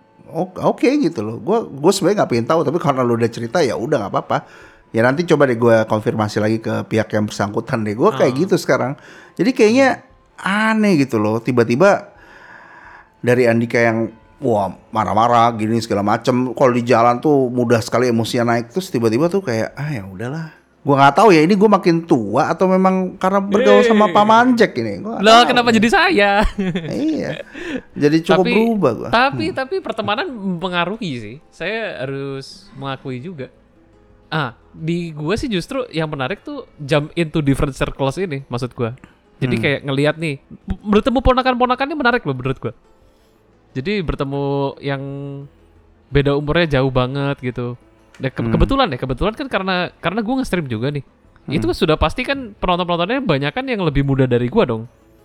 [0.57, 1.37] oke gitu loh.
[1.37, 4.39] Gua gue sebenarnya nggak pengen tahu tapi karena lu udah cerita ya udah nggak apa-apa.
[4.95, 7.93] Ya nanti coba deh gue konfirmasi lagi ke pihak yang bersangkutan deh.
[7.93, 8.95] Gua kayak gitu sekarang.
[9.35, 11.41] Jadi kayaknya aneh gitu loh.
[11.41, 12.15] Tiba-tiba
[13.19, 18.57] dari Andika yang wah marah-marah gini segala macem kalau di jalan tuh mudah sekali emosinya
[18.57, 22.05] naik terus tiba-tiba tuh kayak ah ya udahlah gua nggak tahu ya ini gue makin
[22.05, 25.49] tua atau memang karena bergaul sama Pak Manjek ini gua tahu.
[25.49, 26.45] kenapa jadi saya?
[26.93, 27.41] iya
[27.97, 31.37] jadi cukup tapi, berubah gua Tapi tapi pertemanan mempengaruhi sih.
[31.49, 33.49] Saya harus mengakui juga.
[34.29, 38.93] Ah, di gua sih justru yang menarik tuh jump into different circles ini maksud gua.
[39.41, 40.41] Jadi kayak ngelihat nih
[40.85, 42.75] bertemu ponakan-ponakan ini menarik loh menurut gua.
[43.75, 44.45] Jadi bertemu
[44.79, 45.03] yang
[46.09, 47.75] beda umurnya jauh banget gitu.
[48.15, 51.03] Dan ke- kebetulan ya, kebetulan kan karena karena gua nge-stream juga nih.
[51.45, 54.83] Itu sudah pasti kan penonton-penontonnya banyak kan yang lebih muda dari gua dong.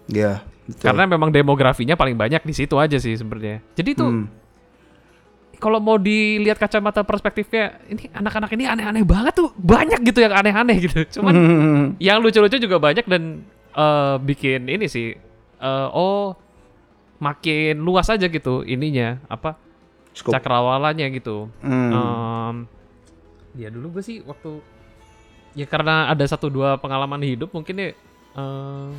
[0.10, 0.84] Iya betul.
[0.84, 3.62] Karena memang demografinya paling banyak di situ aja sih sebenarnya.
[3.74, 4.26] Jadi tuh Hmm.
[5.56, 9.52] kalau mau dilihat kacamata perspektifnya, ini anak-anak ini aneh-aneh banget tuh.
[9.54, 11.00] Banyak gitu yang aneh-aneh gitu.
[11.16, 11.86] Cuman Hmm.
[12.00, 15.14] yang lucu-lucu juga banyak dan eh, bikin ini sih
[15.56, 16.34] eh, oh
[17.20, 19.60] makin luas aja gitu ininya apa
[20.16, 20.34] Cukup.
[20.36, 21.52] cakrawalannya gitu.
[21.60, 21.92] Hmm.
[21.92, 22.56] Em,
[23.60, 24.64] ya dulu gue sih waktu
[25.58, 27.90] ya karena ada satu dua pengalaman hidup mungkin ya
[28.38, 28.90] eh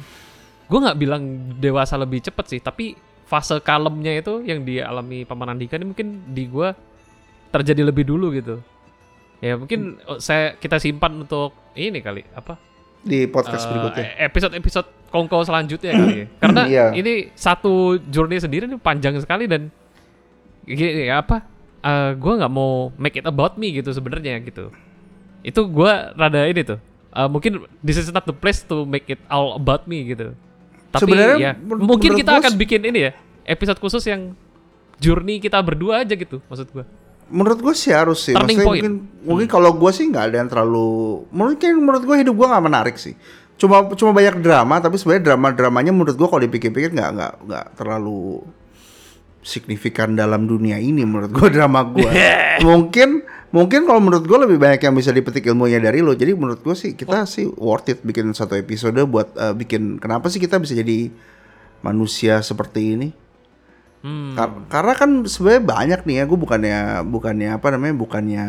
[0.70, 1.22] gue nggak bilang
[1.58, 2.94] dewasa lebih cepet sih tapi
[3.26, 6.70] fase kalemnya itu yang dialami paman Andika ini mungkin di gue
[7.50, 8.62] terjadi lebih dulu gitu
[9.42, 12.54] ya mungkin oh, saya kita simpan untuk ini kali apa
[13.02, 16.26] di podcast eh, berikutnya episode episode kongko selanjutnya kali ya.
[16.42, 16.86] Karena Iya.
[16.94, 19.68] ini satu journey sendiri ini panjang sekali dan
[20.62, 21.42] gini apa
[21.80, 24.70] eh gue nggak mau make it about me gitu sebenarnya gitu.
[25.42, 26.78] Itu gue rada ini tuh
[27.10, 30.32] eh, mungkin this is not the place to make it all about me gitu.
[30.90, 33.12] Tapi Sebenarnya ya mungkin kita akan bikin ini ya
[33.44, 34.34] episode khusus yang
[34.98, 36.84] journey kita berdua aja gitu maksud gue
[37.30, 38.82] menurut gue sih harus sih Turning Maksudnya point.
[38.82, 38.92] mungkin
[39.22, 40.90] mungkin kalau gue sih nggak ada yang terlalu
[41.30, 43.14] mungkin menurut gue hidup gue nggak menarik sih
[43.60, 47.66] cuma cuma banyak drama tapi sebenarnya drama dramanya menurut gue kalau dipikir-pikir nggak nggak nggak
[47.76, 48.40] terlalu
[49.44, 52.08] signifikan dalam dunia ini menurut gue drama gue
[52.68, 53.20] mungkin
[53.50, 56.14] mungkin kalau menurut gue lebih banyak yang bisa dipetik ilmunya dari lo.
[56.14, 60.30] Jadi menurut gue sih kita sih worth it bikin satu episode buat eh, bikin kenapa
[60.30, 61.10] sih kita bisa jadi
[61.82, 63.08] manusia seperti ini?
[64.00, 64.32] Hmm.
[64.32, 68.44] Kar- karena kan sebenarnya banyak nih ya, gue bukannya bukannya apa namanya, bukannya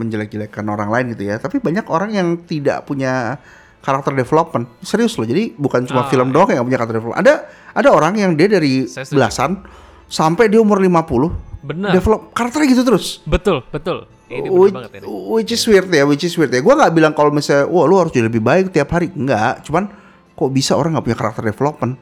[0.00, 3.38] menjelek-jelekan orang lain gitu ya, tapi banyak orang yang tidak punya
[3.84, 4.64] karakter development.
[4.80, 7.20] Serius loh, jadi bukan cuma Ah, film doang yang punya karakter development.
[7.20, 7.34] Ada
[7.76, 9.60] ada orang yang dia dari belasan
[10.08, 13.20] sampai dia umur 50 benar develop karakternya gitu terus.
[13.24, 16.64] betul betul ini Which, banget ini which is weird ya, which is weird ya.
[16.64, 19.12] Gue nggak bilang kalau misalnya, wah lu harus jadi lebih baik tiap hari.
[19.12, 19.92] Enggak, cuman
[20.32, 21.94] kok bisa orang nggak punya karakter development?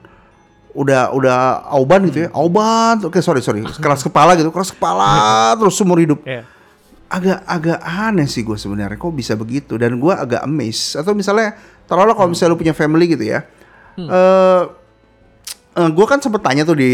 [0.72, 3.02] Udah udah auban gitu ya, auban.
[3.04, 6.22] Oke sorry sorry, keras kepala gitu, keras kepala terus seumur hidup.
[6.22, 6.46] ya
[7.12, 9.76] Agak agak aneh sih gue sebenarnya, kok bisa begitu?
[9.76, 10.96] Dan gue agak amazed.
[10.96, 11.52] Atau misalnya,
[11.84, 13.44] taruhlah kalau misalnya lu punya family gitu ya.
[13.94, 14.62] Eh,
[15.76, 16.88] eh, gue kan sempet tanya tuh di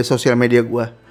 [0.00, 1.04] sosial media gue.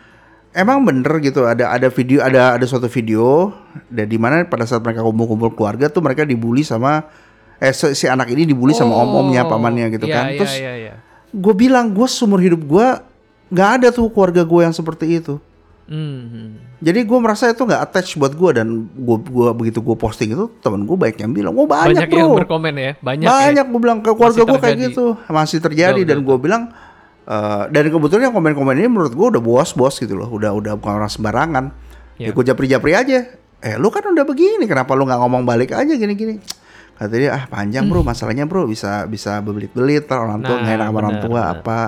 [0.52, 3.56] Emang bener gitu ada ada video ada ada suatu video
[3.88, 7.08] dan di mana pada saat mereka kumpul-kumpul keluarga tuh mereka dibully sama
[7.56, 10.26] eh si, si anak ini dibully sama om-omnya pamannya gitu Iya, kan.
[10.28, 10.94] iya, Terus iya, iya.
[11.32, 12.88] gue bilang gue seumur hidup gue
[13.48, 15.40] nggak ada tuh keluarga gue yang seperti itu.
[15.86, 16.56] Hmm.
[16.80, 20.48] Jadi gue merasa itu nggak attach buat gue dan gue gua begitu gue posting itu
[20.60, 23.64] temen gue banyak yang bilang, oh banyak, banyak, bro, yang berkomen ya banyak, banyak, ya.
[23.68, 26.64] gue bilang ke keluarga gue kayak gitu masih terjadi Betul, dan gue bilang
[27.22, 30.94] eh, dan kebetulan yang komen-komen ini menurut gue udah bos-bos gitu loh, udah udah bukan
[30.96, 31.66] orang sembarangan.
[32.16, 32.34] Ya Ya.
[32.34, 33.20] gue japri-japri aja.
[33.60, 36.38] Eh lu kan udah begini, kenapa lu nggak ngomong balik aja gini-gini?
[36.96, 40.76] Kata dia ah panjang bro masalahnya bro bisa bisa bebelit-belit ntar orang tua Nah, nggak
[40.78, 41.54] enak sama orang tua benar.
[41.58, 41.80] apa.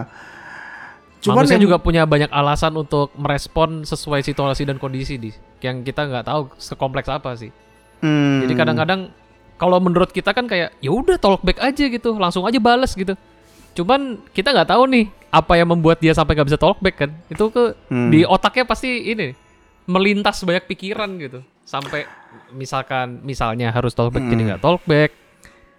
[1.26, 6.04] Manusia yang- juga punya banyak alasan untuk merespon sesuai situasi dan kondisi di yang kita
[6.04, 7.56] nggak tahu sekompleks apa sih.
[8.00, 8.44] Hmm.
[8.44, 9.02] Jadi kadang-kadang
[9.56, 13.16] kalau menurut kita kan kayak ya udah talk back aja gitu, langsung aja bales gitu.
[13.74, 17.12] Cuman kita nggak tahu nih apa yang membuat dia sampai nggak bisa talk back kan.
[17.26, 18.12] Itu ke Hmm.
[18.12, 19.32] di otaknya pasti ini
[19.86, 21.40] melintas banyak pikiran gitu.
[21.64, 22.04] Sampai
[22.52, 24.50] misalkan misalnya harus talk back jadi Hmm.
[24.52, 25.16] nggak talk back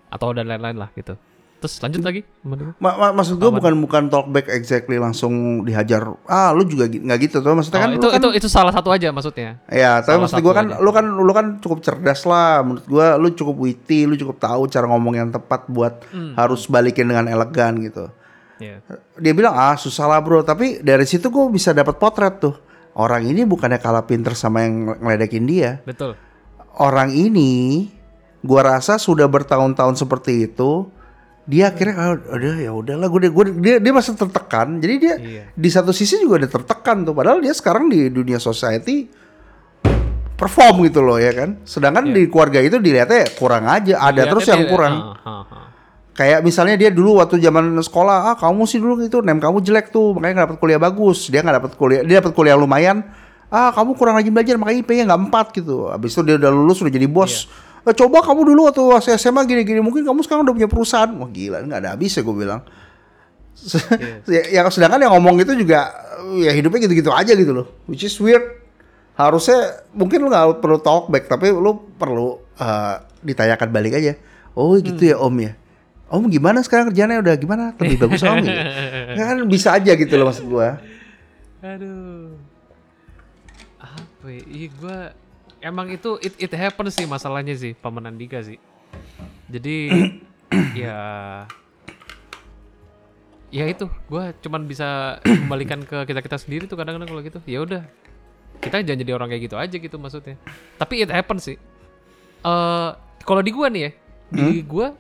[0.09, 1.21] atau dan lain-lain lah gitu.
[1.65, 2.21] Terus lanjut lagi.
[2.45, 5.33] Ma- ma- maksud gue bukan bukan talk back exactly langsung
[5.65, 6.05] dihajar.
[6.29, 7.57] Ah, lu juga nggak gitu tuh.
[7.57, 9.57] Maksudnya Oh, kan itu kan itu itu salah satu aja maksudnya.
[9.67, 10.77] Ya, tapi Salah maksud gue kan, aja.
[10.77, 12.61] lu kan, lu kan cukup cerdas lah.
[12.61, 16.37] Menurut gue, lu cukup witty, lu cukup tahu cara ngomong yang tepat buat Hmm.
[16.37, 18.13] harus balikin dengan elegan gitu.
[18.61, 18.85] Iya.
[19.17, 22.55] Dia bilang ah susah lah bro, tapi dari situ gue bisa dapat potret tuh.
[22.93, 25.81] Orang ini bukannya kalah pinter sama yang ngeledekin dia.
[25.83, 26.15] Betul.
[26.77, 27.89] Orang ini,
[28.39, 30.87] gua rasa sudah bertahun-tahun seperti itu.
[31.45, 34.81] Dia akhirnya ah, udah ya udahlah gue gue dia dia masih tertekan.
[34.81, 35.43] Jadi dia Iya.
[35.53, 37.13] di satu sisi juga udah tertekan tuh.
[37.13, 39.09] Padahal dia sekarang di dunia society
[40.35, 41.61] perform gitu loh ya kan.
[41.63, 44.01] Sedangkan di keluarga itu dilihatnya kurang aja.
[44.01, 44.95] Ada Dilihatnya terus yang kurang.
[44.95, 45.67] ah, ah, ah.
[46.15, 49.91] Kayak misalnya dia dulu waktu zaman sekolah, ah kamu sih dulu itu nem kamu jelek
[49.91, 51.27] tuh, makanya nggak dapat kuliah bagus.
[51.27, 53.03] Dia nggak dapat kuliah, dia dapat kuliah lumayan.
[53.51, 55.91] Ah kamu kurang rajin belajar, makanya IP-nya nggak empat gitu.
[55.91, 57.35] Habis itu dia udah lulus udah jadi bos.
[57.35, 57.64] Iya.
[57.85, 58.81] Eh, coba kamu dulu waktu
[59.21, 61.11] SMA gini-gini, mungkin kamu sekarang udah punya perusahaan.
[61.21, 62.65] Wah gila, nggak ada habisnya gue bilang.
[64.35, 65.93] ya, yang sedangkan yang ngomong itu juga
[66.43, 68.43] ya hidupnya gitu-gitu aja gitu loh, which is weird.
[69.15, 74.17] Harusnya mungkin lu nggak perlu talk back, tapi lu perlu eh, ditanyakan balik aja.
[74.57, 75.53] Oh gitu ya om ya.
[76.09, 77.65] Om gimana sekarang kerjanya udah gimana?
[77.77, 78.55] Lebih bagus om gitu.
[79.19, 80.81] Ya kan bisa aja gitu loh maksud gua.
[81.63, 82.35] Aduh.
[83.79, 84.43] Apa ya?
[84.49, 84.99] Iya gua
[85.65, 88.61] emang itu it, it happens sih masalahnya sih Paman Andika sih.
[89.49, 89.77] Jadi
[90.85, 90.97] ya
[93.49, 97.41] ya itu gua cuman bisa kembalikan ke kita kita sendiri tuh kadang-kadang kalau gitu.
[97.49, 97.83] Ya udah
[98.61, 100.37] kita jangan jadi orang kayak gitu aja gitu maksudnya.
[100.77, 101.57] Tapi it happens sih.
[102.45, 102.91] Eh
[103.25, 103.91] kalau di gua nih ya
[104.29, 104.93] di gua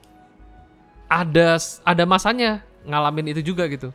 [1.12, 3.92] ada ada masanya ngalamin itu juga gitu.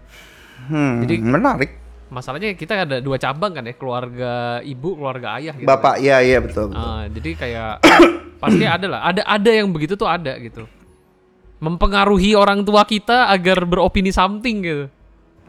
[0.69, 1.71] Hmm, Jadi- menarik.
[2.09, 6.41] Masalahnya kita ada dua cabang kan ya keluarga ibu keluarga ayah gitu Bapak, iya iya
[6.41, 6.73] betul.
[6.73, 6.81] betul.
[6.81, 7.73] Ah, jadi kayak
[8.41, 10.65] pasti ada lah ada ada yang begitu tuh ada gitu
[11.59, 14.85] mempengaruhi orang tua kita agar beropini something gitu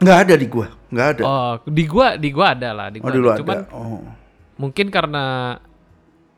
[0.01, 1.21] Nggak ada di gua, nggak ada.
[1.21, 3.37] oh di gua di gua ada lah di oh gua dulu ada.
[3.37, 3.73] cuman ada.
[3.73, 4.01] Oh.
[4.57, 5.25] mungkin karena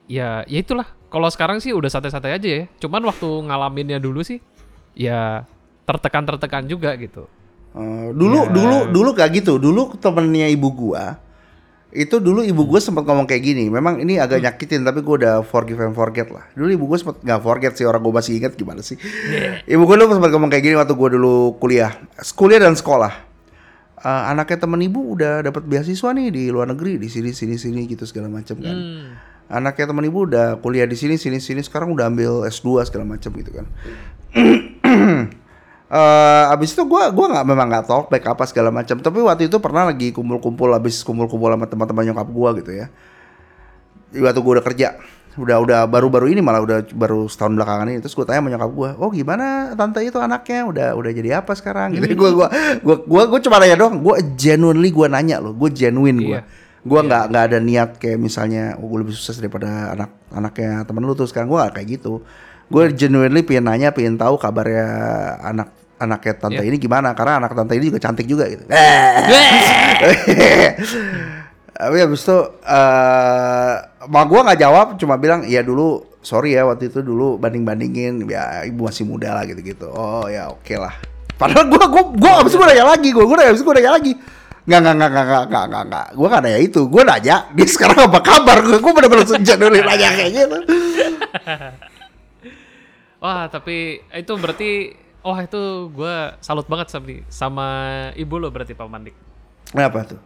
[0.07, 4.43] ya ya itulah kalau sekarang sih udah santai-santai aja ya cuman waktu ngalaminnya dulu sih
[4.99, 5.47] ya
[5.88, 7.27] tertekan-tertekan juga gitu
[7.73, 8.51] Eh, dulu Ya.
[8.53, 9.57] dulu dulu kayak gitu.
[9.57, 11.17] Dulu temennya ibu gua
[11.89, 13.69] itu dulu ibu gua sempat ngomong kayak gini.
[13.69, 14.45] Memang ini agak Hmm.
[14.45, 16.45] nyakitin tapi gua udah forgive and forget lah.
[16.53, 18.97] Dulu ibu gua sempat nggak forget sih orang gua masih ingat gimana sih.
[18.97, 19.62] Iya.
[19.67, 21.93] Ibu gua dulu sempat ngomong kayak gini waktu gua dulu kuliah,
[22.33, 23.13] kuliah dan sekolah.
[23.99, 27.86] Eh, anaknya temen ibu udah dapat beasiswa nih di luar negeri di sini sini sini
[27.86, 28.73] gitu segala macam kan.
[28.73, 29.05] Hmm.
[29.49, 33.29] Anaknya temen ibu udah kuliah di sini sini sini sekarang udah ambil S2 segala macam
[33.31, 33.65] gitu kan.
[35.93, 38.97] Eh abis itu gua gua nggak memang nggak talk back apa segala macam.
[38.97, 42.89] Tapi waktu itu pernah lagi kumpul-kumpul abis kumpul-kumpul sama teman-teman nyokap gua gitu ya.
[44.17, 44.97] Waktu gua udah kerja.
[45.38, 48.01] Udah udah baru-baru ini malah udah baru setahun belakangan ini.
[48.01, 50.65] Terus gua tanya sama nyokap gua oh gimana tante itu anaknya?
[50.65, 51.93] Udah udah jadi apa sekarang?
[51.93, 52.17] Gitu.
[52.17, 52.47] Gua gua
[52.82, 54.01] gua gua gua cuma nanya doang.
[54.01, 55.53] Gua genuinely gua nanya loh.
[55.53, 56.41] Gua genuine gua.
[56.41, 56.43] Iya.
[56.84, 61.06] gua nggak nggak ada niat kayak misalnya oh, gua lebih sukses daripada anak anaknya temen
[61.06, 61.13] lu.
[61.13, 62.25] Tuh sekarang gua gak kayak gitu.
[62.73, 64.88] Gue genuinely pengen nanya pengen tahu kabarnya
[65.45, 66.69] anak anaknya tante yeah.
[66.69, 68.63] ini gimana karena anak tante ini juga cantik juga gitu.
[71.73, 76.87] Tapi habis itu eh uh, gue nggak jawab cuma bilang iya dulu sorry ya waktu
[76.87, 79.91] itu dulu banding-bandingin ya ibu masih muda lah gitu-gitu.
[79.91, 80.93] Oh ya oke okay lah.
[81.35, 84.13] Padahal gue gue gue abis gue nanya lagi, gue gue abis gue nanya lagi.
[84.63, 86.81] nggak nggak nggak nggak nggak nggak nggak, gue nggak nanya itu.
[86.87, 88.57] gue nanya dia sekarang apa kabar?
[88.63, 90.57] gue gue benar-benar dulu nanya kayak gitu.
[93.23, 94.71] Wah, tapi eh, itu berarti
[95.23, 97.67] oh itu gua salut banget sama, sama
[98.13, 99.15] ibu lo berarti Pak Mandik.
[99.71, 100.21] kenapa tuh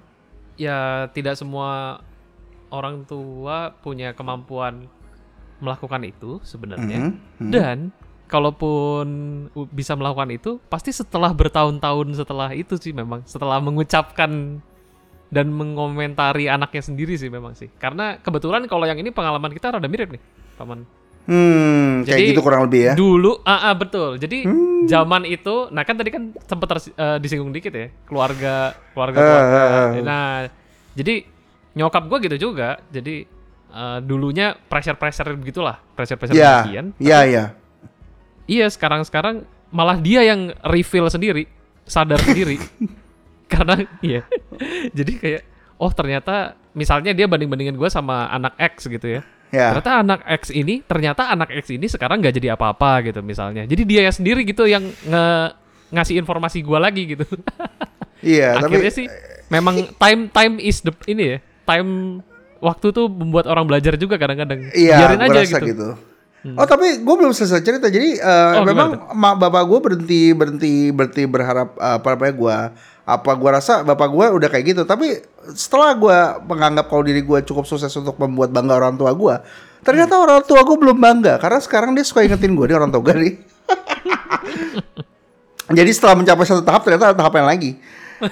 [0.58, 2.02] Ya tidak semua
[2.74, 4.90] orang tua punya kemampuan
[5.62, 7.14] melakukan itu sebenarnya.
[7.38, 7.78] Mhm, Dan
[8.28, 9.08] kalaupun
[9.72, 14.60] bisa melakukan itu pasti setelah bertahun-tahun setelah itu sih memang setelah mengucapkan
[15.28, 17.72] dan mengomentari anaknya sendiri sih memang sih.
[17.80, 20.22] Karena kebetulan kalau yang ini pengalaman kita rada mirip nih,
[20.56, 20.84] Paman.
[21.28, 24.16] Hmm kayak Jadi, gitu kurang lebih ya Dulu, ah, ah, betul.
[24.16, 24.48] Jadi
[24.88, 29.28] zaman itu, nah kan tadi kan sempat tersi- eh, disinggung dikit ya, keluarga, keluarga, Eh,
[29.28, 29.62] keluarga.
[29.92, 30.02] eh.
[30.02, 30.32] Nah,
[30.94, 31.16] jadi
[31.74, 32.80] nyokap gue gitu juga.
[32.88, 33.28] Jadi
[33.68, 36.86] eh, dulunya pressure pressure begitulah, pressure pressure ya demikian.
[36.98, 37.46] ya ya
[38.48, 41.52] Iya, sekarang sekarang malah dia yang reveal sendiri,
[41.84, 42.56] sadar sendiri,
[43.52, 44.24] karena iya.
[44.98, 45.42] Jadi kayak,
[45.76, 49.22] oh ternyata misalnya dia banding bandingin gue sama anak X gitu ya.
[49.48, 49.72] Ya.
[49.72, 53.64] Ternyata anak X ini, ternyata anak X ini sekarang nggak jadi apa-apa gitu misalnya.
[53.64, 55.26] Jadi dia sendiri gitu yang nge
[55.88, 57.24] ngasih informasi gua lagi gitu.
[58.18, 59.06] Iya, tapi Akhirnya sih
[59.46, 61.40] memang time time is the ini ya.
[61.70, 62.20] Time
[62.58, 64.74] waktu tuh membuat orang belajar juga kadang-kadang.
[64.74, 65.62] Iya, Biarin aja gitu.
[65.70, 65.90] gitu.
[66.58, 67.94] Oh tapi gue belum selesai cerita.
[67.94, 72.58] Jadi eh, Oh, memang mak bapak gue berhenti berhenti berhenti berharap eh, apa namanya gue
[73.08, 74.84] apa gue rasa bapak gue udah kayak gitu.
[74.84, 75.24] Tapi
[75.56, 79.36] setelah gue menganggap kalau diri gue cukup sukses untuk membuat bangga orang tua gue,
[79.88, 83.00] ternyata orang tua gue belum bangga karena sekarang dia suka ingetin gue nih orang tua
[83.00, 83.34] gue nih.
[85.78, 87.80] Jadi setelah mencapai satu tahap ternyata ada tahap yang lagi.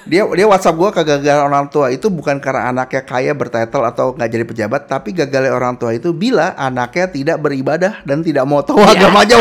[0.09, 4.29] Dia dia WhatsApp gue kegagalan orang tua itu bukan karena anaknya kaya bertitle atau nggak
[4.33, 8.81] jadi pejabat, tapi gagalnya orang tua itu bila anaknya tidak beribadah dan tidak mau tahu
[8.81, 9.37] agamanya.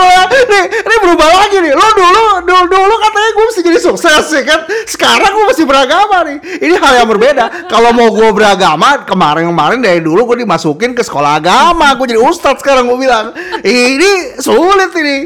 [0.00, 1.72] Wah, wah, nih, ini berubah lagi nih.
[1.76, 4.60] Lo dulu dulu dulu katanya gue mesti jadi sukses ya kan.
[4.88, 6.38] Sekarang gue masih beragama nih.
[6.40, 7.68] Ini hal yang berbeda.
[7.68, 11.92] Kalau mau gue beragama kemarin-kemarin dari dulu gue dimasukin ke sekolah agama.
[12.00, 13.36] Gue jadi ustadz sekarang gue bilang.
[13.60, 15.16] Ini sulit ini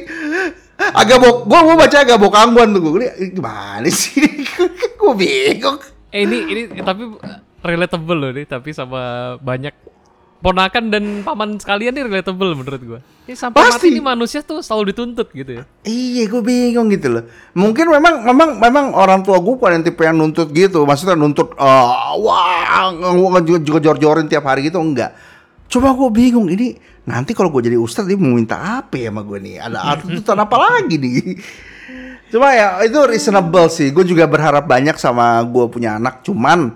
[0.74, 4.26] agak bok gue mau baca agak bokangguan tuh gue gimana sih
[4.98, 5.78] gue bingung
[6.14, 7.10] Eh ini ini tapi
[7.62, 9.74] relatable loh nih tapi sama banyak
[10.44, 13.00] ponakan dan paman sekalian nih relatable menurut gua.
[13.24, 13.72] Ini sampai Pasti.
[13.72, 15.64] mati ini manusia tuh selalu dituntut gitu ya.
[15.88, 17.24] iya gue bingung gitu loh
[17.56, 21.92] mungkin memang memang memang orang tua gue yang tipe yang nuntut gitu maksudnya nuntut eh,
[22.20, 25.16] wah juga jor-jorin tiap hari gitu enggak
[25.72, 26.76] coba gue bingung ini
[27.08, 30.44] nanti kalau gue jadi ustadz dia mau minta apa ya sama gue nih ada tuntutan
[30.44, 31.40] apa lagi nih
[32.34, 33.94] Cuma ya itu reasonable sih.
[33.94, 36.26] Gue juga berharap banyak sama gue punya anak.
[36.26, 36.74] Cuman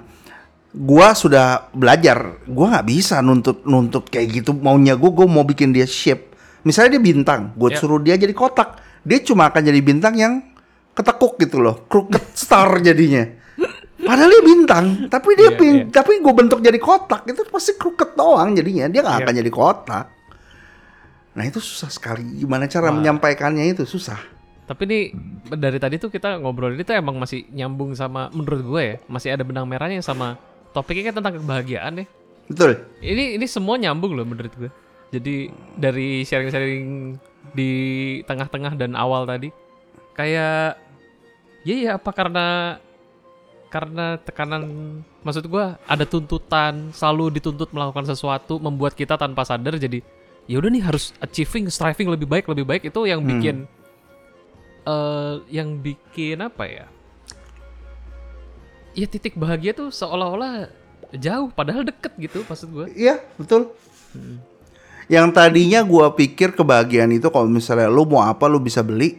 [0.71, 2.45] gue sudah belajar.
[2.45, 4.53] Gue nggak bisa nuntut nuntut kayak gitu.
[4.53, 6.29] Maunya gue, gue mau bikin dia shape.
[6.61, 7.79] Misalnya dia bintang, gue Ya.
[7.79, 8.77] suruh dia jadi kotak.
[9.01, 10.43] Dia cuma akan jadi bintang yang
[10.93, 13.25] ketekuk gitu loh, crooked star jadinya.
[13.99, 15.91] Padahal dia bintang, tapi dia ping- iya.
[15.91, 18.87] tapi gue bentuk jadi kotak itu pasti crooked doang jadinya.
[18.87, 19.25] Dia nggak Iya.
[19.25, 20.07] akan jadi kotak.
[21.35, 22.23] Nah itu susah sekali.
[22.37, 24.19] Gimana cara menyampaikannya itu susah.
[24.65, 25.03] Tapi nih
[25.49, 29.29] dari tadi tuh kita ngobrol ini tuh emang masih nyambung sama menurut gue ya, masih
[29.31, 30.37] ada benang merahnya sama
[30.73, 32.07] topiknya kan tentang kebahagiaan ya.
[32.49, 32.71] Betul.
[33.05, 34.71] Ini ini semua nyambung loh menurut gue.
[35.09, 37.17] Jadi dari sharing-sharing
[37.53, 37.73] di
[38.29, 39.49] tengah-tengah dan awal tadi
[40.13, 40.77] kayak
[41.65, 42.77] ya ya apa karena
[43.69, 44.65] karena tekanan
[45.21, 50.01] maksud gue ada tuntutan selalu dituntut melakukan sesuatu membuat kita tanpa sadar jadi
[50.49, 53.69] ya udah nih harus achieving striving lebih baik lebih baik itu yang bikin
[54.89, 56.87] eh yang bikin apa ya
[58.99, 60.67] ya titik bahagia tuh seolah-olah
[61.15, 63.71] jauh padahal deket gitu maksud gue Iya, betul.
[65.09, 69.17] Yang tadinya gua pikir kebahagiaan itu kalau misalnya lu mau apa lu bisa beli.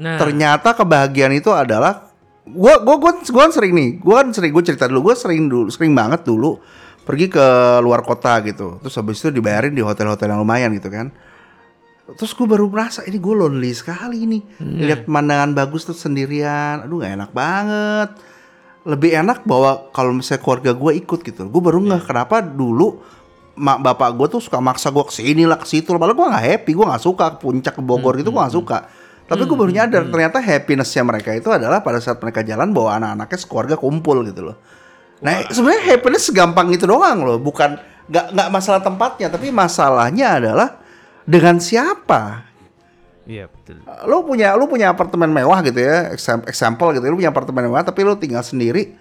[0.00, 2.10] nah Ternyata kebahagiaan itu adalah
[2.42, 3.90] gua gua gua, gua kan sering nih.
[4.02, 6.58] Gua kan sering gua cerita dulu, gua sering dulu sering banget dulu
[7.06, 7.46] pergi ke
[7.86, 8.82] luar kota gitu.
[8.82, 11.14] Terus habis itu dibayarin di hotel-hotel yang lumayan gitu kan.
[12.08, 14.42] Terus gue baru merasa ini gue lonely sekali nih.
[14.60, 16.88] Lihat pemandangan bagus tuh sendirian.
[16.88, 18.10] Aduh nggak enak banget.
[18.88, 21.44] Lebih enak bahwa kalau misalnya keluarga gue ikut gitu.
[21.52, 23.04] Gue baru nggak kenapa dulu
[23.58, 25.92] mak bapak gue tuh suka maksa gue ke sini lah ke situ.
[25.92, 26.70] Padahal gue nggak happy.
[26.72, 28.32] Gue nggak suka ke puncak ke Bogor gitu.
[28.32, 28.88] Gue nggak suka.
[29.28, 33.38] Tapi gue baru nyadar ternyata happinessnya mereka itu adalah pada saat mereka jalan bawa anak-anaknya
[33.44, 34.56] sekeluarga kumpul gitu loh.
[35.20, 37.76] Nah sebenarnya happiness segampang itu doang loh, bukan
[38.08, 40.80] nggak nggak masalah tempatnya, tapi masalahnya adalah
[41.28, 42.47] dengan siapa.
[43.28, 47.18] Iya betul Lo punya lo punya apartemen mewah gitu ya, exam- example gitu, ya, lo
[47.20, 48.96] punya apartemen mewah tapi lo tinggal sendiri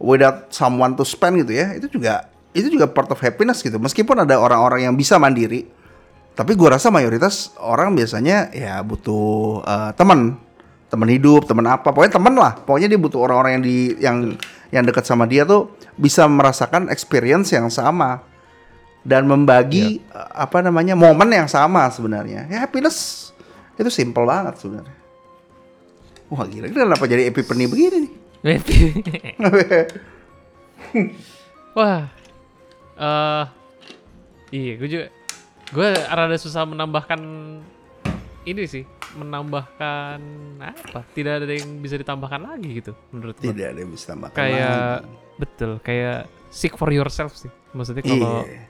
[0.00, 3.76] without someone to spend gitu ya, itu juga itu juga part of happiness gitu.
[3.76, 5.68] Meskipun ada orang-orang yang bisa mandiri,
[6.32, 10.40] tapi gua rasa mayoritas orang biasanya ya butuh eh, teman,
[10.88, 12.52] teman hidup, teman apa, pokoknya teman lah.
[12.56, 14.16] Pokoknya dia butuh orang-orang yang di yang
[14.72, 18.24] yang dekat sama dia tuh bisa merasakan experience yang sama
[19.04, 22.48] dan membagi eh, apa namanya momen yang sama sebenarnya.
[22.48, 23.25] Ya happiness
[23.76, 24.96] itu simple banget sebenarnya.
[26.26, 28.12] Wah gila, kenapa jadi epiphany begini nih?
[31.76, 32.08] wah
[32.96, 33.44] eh
[34.50, 35.06] iya gue juga
[35.68, 37.20] gue rada susah menambahkan
[38.46, 40.20] ini sih menambahkan
[40.62, 44.36] apa tidak ada yang bisa ditambahkan lagi gitu menurut gue Tidak ada yang bisa tambahkan
[44.36, 45.36] kayak lagi.
[45.36, 46.18] betul kayak
[46.48, 48.62] seek for yourself sih maksudnya kalau Iya.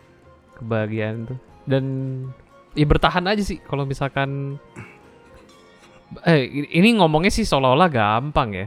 [0.56, 1.38] kebahagiaan tuh
[1.68, 1.84] dan
[2.72, 4.56] ya bertahan aja sih kalau misalkan
[6.22, 8.66] eh ini ngomongnya sih seolah-olah gampang ya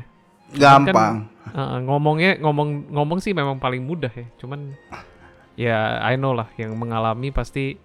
[0.56, 1.30] gampang.
[1.50, 4.74] Uh, ngomongnya ngomong ngomong sih memang paling mudah ya cuman
[5.58, 7.80] ya I know lah yang mengalami pasti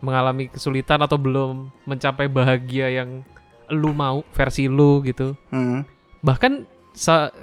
[0.00, 3.24] mengalami kesulitan atau belum mencapai bahagia yang
[3.72, 5.84] lu mau versi lu gitu Hmm.
[6.20, 6.68] bahkan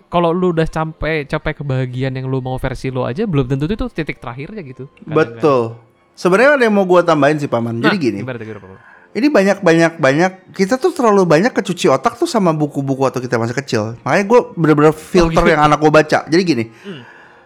[0.07, 3.85] kalau lu udah sampai capai kebahagiaan yang lu mau versi lu aja belum tentu itu
[3.91, 4.87] titik terakhirnya gitu.
[5.03, 5.75] Betul.
[6.15, 7.83] Sebenarnya ada yang mau gua tambahin sih paman.
[7.83, 8.79] Nah, Jadi gini, gimana gimana, Pak?
[9.11, 13.35] Ini banyak banyak banyak kita tuh terlalu banyak kecuci otak tuh sama buku-buku waktu kita
[13.35, 13.81] masih kecil.
[14.07, 15.51] Makanya gue bener-bener filter gitu.
[15.51, 16.19] yang anak gue baca.
[16.25, 16.65] Jadi gini,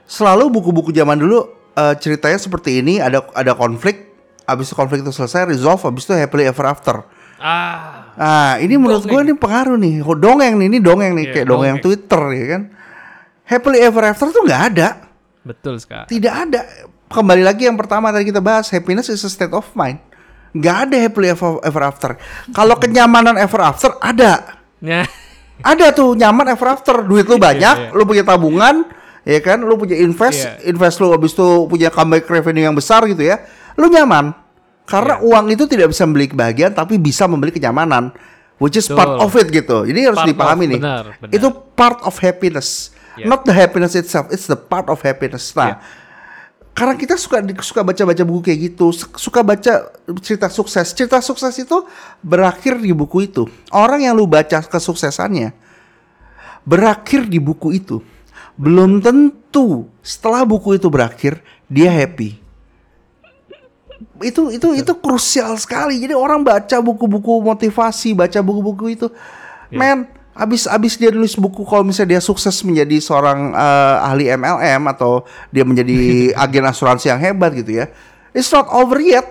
[0.05, 4.13] selalu buku-buku zaman dulu eh, ceritanya seperti ini ada ada konflik,
[4.45, 7.01] habis itu konflik itu selesai, resolve, habis itu happily ever after.
[7.35, 9.99] Ah, Nah, ini menurut gue ini pengaruh nih.
[9.99, 11.83] Oh, dongeng nih, ini dongeng nih, Iya, kayak dongeng, dongeng.
[11.83, 12.61] Twitter ya kan.
[13.43, 14.87] Happily ever after tuh nggak ada,
[15.43, 16.07] betul sekali.
[16.07, 16.61] tidak ada.
[17.05, 19.99] Kembali lagi yang pertama tadi kita bahas, happiness is a state of mind.
[20.55, 22.11] Nggak ada happily ever, ever after.
[22.55, 25.03] Kalau kenyamanan ever after ada, Ya.
[25.59, 27.03] ada tuh nyaman ever after.
[27.03, 27.91] Duit lu banyak, iya.
[27.91, 28.87] lu punya tabungan,
[29.27, 30.71] ya kan, lu punya invest, Iya.
[30.71, 33.43] invest lu habis itu punya comeback revenue yang besar gitu ya,
[33.75, 34.31] lu nyaman.
[34.87, 35.27] Karena Iya.
[35.27, 38.15] uang itu tidak bisa membeli kebahagiaan, tapi bisa membeli kenyamanan,
[38.55, 39.25] which is part Betul.
[39.27, 39.77] of it gitu.
[39.83, 41.31] Jadi harus Part dipahami of, nih, benar, benar.
[41.35, 43.27] itu part of happiness, Iya.
[43.27, 45.51] not the happiness itself, it's the part of happiness.
[45.51, 45.81] Nah,
[46.75, 50.91] karena kita suka suka baca-baca buku kayak gitu, su- suka baca cerita sukses.
[50.91, 51.87] Cerita sukses itu
[52.19, 53.47] berakhir di buku itu.
[53.71, 55.55] Orang yang lu baca kesuksesannya
[56.67, 58.03] berakhir di buku itu.
[58.59, 61.39] Belum tentu setelah buku itu berakhir
[61.71, 62.43] dia happy.
[64.19, 66.03] Itu itu itu krusial sekali.
[66.03, 69.07] Jadi orang baca buku-buku motivasi, baca buku-buku itu,
[69.71, 74.83] men, abis abis dia nulis buku kalau misalnya dia sukses menjadi seorang eh, ahli MLM
[74.91, 75.95] atau dia menjadi
[76.43, 77.87] agen asuransi yang hebat gitu ya,
[78.35, 79.23] it's not over yet.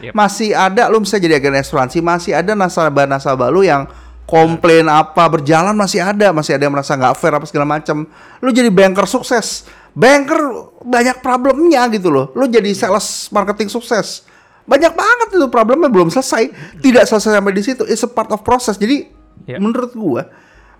[0.00, 0.12] Yep.
[0.16, 3.84] Masih ada lu bisa jadi agen asuransi, masih ada nasabah-nasabah lu yang
[4.24, 8.08] komplain apa berjalan masih ada, masih ada yang merasa nggak fair apa segala macam.
[8.40, 10.38] Lu jadi banker sukses, banker
[10.84, 12.32] banyak problemnya gitu loh.
[12.32, 14.24] Lu jadi sales marketing sukses,
[14.64, 16.48] banyak banget itu problemnya belum selesai,
[16.80, 17.82] tidak selesai sampai di situ.
[17.84, 18.76] It's a part of process.
[18.76, 19.56] Jadi Ya.
[19.56, 20.28] menurut gua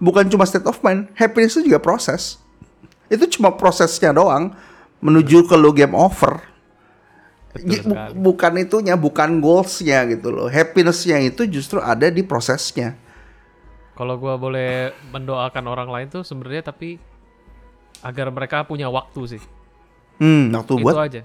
[0.00, 2.40] bukan cuma state of mind, happiness itu juga proses.
[3.12, 4.56] Itu cuma prosesnya doang
[5.04, 6.40] menuju ke lo game over.
[7.50, 8.14] Betul sekali.
[8.14, 10.46] bukan itunya, bukan goalsnya gitu loh.
[10.46, 12.94] Happinessnya itu justru ada di prosesnya.
[13.98, 16.96] Kalau gua boleh mendoakan orang lain tuh sebenarnya tapi
[18.00, 19.42] agar mereka punya waktu sih.
[20.22, 20.94] Hmm, waktu itu buat.
[20.96, 21.22] aja.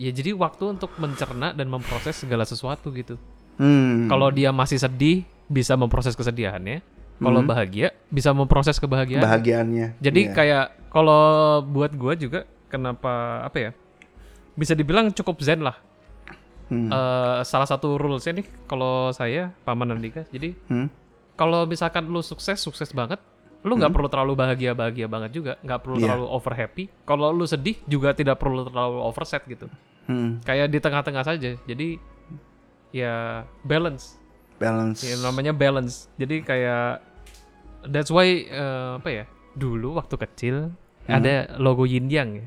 [0.00, 3.20] Ya jadi waktu untuk mencerna dan memproses segala sesuatu gitu.
[3.60, 4.08] Hmm.
[4.08, 6.80] Kalau dia masih sedih, bisa memproses kesedihannya.
[7.20, 9.20] Kalau bahagia, bisa memproses kebahagiaan.
[9.20, 10.00] bahagiannya.
[10.00, 10.32] Jadi Iya.
[10.32, 11.20] kayak kalau
[11.62, 13.70] buat gua juga kenapa apa ya?
[14.52, 15.76] Bisa dibilang cukup zen lah.
[16.66, 16.86] Hmm.
[16.86, 20.24] Eh, salah satu rulesnya nih kalau saya paman Andika.
[20.28, 20.88] Jadi Hmm.
[21.34, 23.18] kalau misalkan lu sukses sukses banget,
[23.60, 26.04] lu nggak perlu terlalu bahagia bahagia banget juga, nggak perlu Iya.
[26.08, 26.84] terlalu over happy.
[27.02, 29.68] Kalau lu sedih juga tidak perlu terlalu overset gitu.
[30.06, 30.40] Hmm.
[30.40, 31.58] Kayak di tengah-tengah saja.
[31.60, 31.88] Jadi
[32.90, 34.16] ya balance.
[34.56, 35.02] Balance.
[35.02, 36.06] Ya, namanya balance.
[36.14, 37.00] Jadi kayak
[37.84, 39.24] that's why eh, apa ya?
[39.52, 40.56] Dulu waktu kecil
[41.00, 41.16] Hmm.
[41.16, 42.46] ada logo yin yang ya.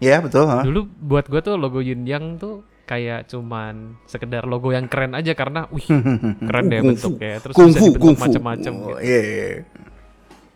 [0.00, 0.46] Ya betul.
[0.46, 0.62] ha?
[0.62, 5.30] Dulu buat gua tuh logo yin yang tuh kayak cuman sekedar logo yang keren aja
[5.32, 5.84] karena wih
[6.48, 8.98] keren deh bentuknya terus bisa dibentuk macam-macam Oh, gitu.
[9.04, 9.46] Iya, iya.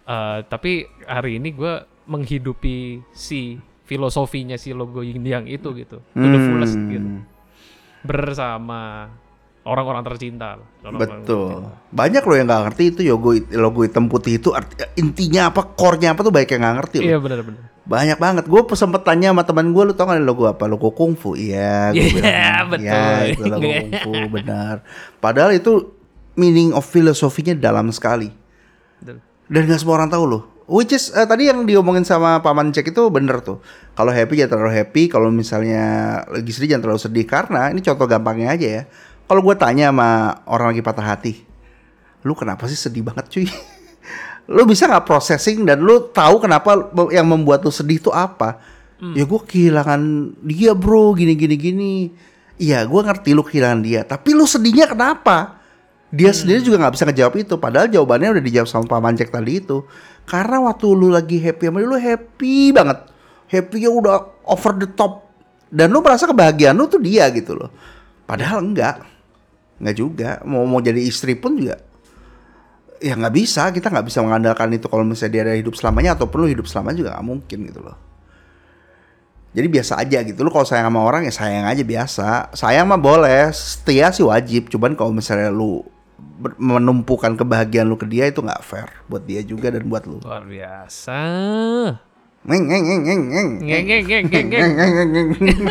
[0.05, 0.73] Eh, tapi
[1.05, 6.75] hari ini gua menghidupi si filosofinya si logo yin yang itu gitu to the fullest
[6.75, 6.89] Hmm.
[6.89, 7.09] gitu
[8.03, 9.11] bersama
[9.65, 10.61] orang-orang tercinta.
[10.85, 11.49] Orang-orang Betul.
[11.61, 11.71] tercinta.
[11.91, 16.13] Banyak loh yang nggak ngerti itu logo logo hitam putih itu arti, intinya apa, core-nya
[16.13, 17.09] apa tuh banyak yang nggak ngerti loh.
[17.09, 18.45] iya benar-benar Banyak banget.
[18.49, 20.65] Gue sempet tanya sama teman gue, lu tau gak logo apa?
[20.65, 21.37] Logo kungfu.
[21.37, 22.65] Iya, gue Iya, bilang.
[22.73, 22.85] betul.
[22.89, 24.77] Iya, itu logo kungfu, benar.
[25.21, 25.93] Padahal itu
[26.33, 28.33] meaning of filosofinya dalam sekali.
[29.05, 29.21] Betul.
[29.53, 30.43] Dan gak semua orang tahu loh.
[30.65, 33.61] Which is eh, tadi yang diomongin sama Paman Cek itu bener tuh.
[33.93, 35.85] Kalau happy jangan terlalu happy, kalau misalnya
[36.25, 38.83] lagi sedih jangan terlalu sedih karena ini contoh gampangnya aja ya.
[39.25, 41.33] Kalau gue tanya sama orang lagi patah hati,
[42.23, 43.49] lu kenapa sih sedih banget cuy?
[44.55, 48.61] lu bisa nggak processing dan lu tahu kenapa yang membuat lu sedih itu apa?
[49.13, 50.01] Ya gue kehilangan
[50.41, 51.95] dia bro, gini gini gini.
[52.57, 55.61] Iya, gue ngerti lu kehilangan dia, tapi lu sedihnya kenapa?
[56.15, 57.55] Dia sendiri juga nggak bisa ngejawab itu.
[57.59, 59.83] Padahal jawabannya udah dijawab sama Pak Mancek tadi itu.
[60.25, 62.99] Karena waktu lu lagi happy sama dia, lu happy banget.
[63.51, 65.27] Happy-nya udah over the top.
[65.75, 67.75] Dan lu merasa kebahagiaan lu tuh dia gitu loh.
[68.31, 69.03] Padahal enggak.
[69.81, 70.31] Enggak juga.
[70.47, 71.79] Mau mau jadi istri pun juga
[73.05, 73.69] ya nggak bisa.
[73.69, 76.97] Kita nggak bisa mengandalkan itu kalau misalnya dia ada hidup selamanya ataupun lu hidup selamanya
[77.05, 77.97] juga nggak mungkin gitu loh.
[79.55, 80.43] Jadi biasa aja gitu.
[80.43, 82.51] Lu kalau sayang sama orang ya sayang aja biasa.
[82.57, 84.67] Sayang mah boleh setia sih wajib.
[84.73, 85.85] Cuman kalau misalnya lu
[86.59, 90.19] menumpukan kebahagiaan lu ke dia itu nggak fair buat dia juga dan buat lu.
[90.25, 91.21] Luar biasa.
[92.45, 94.49] Ngeng ngeng ngeng ngeng ngeng ngeng ngeng ngeng.
[94.51, 95.71] Ngeng ngeng ngeng ngeng ngeng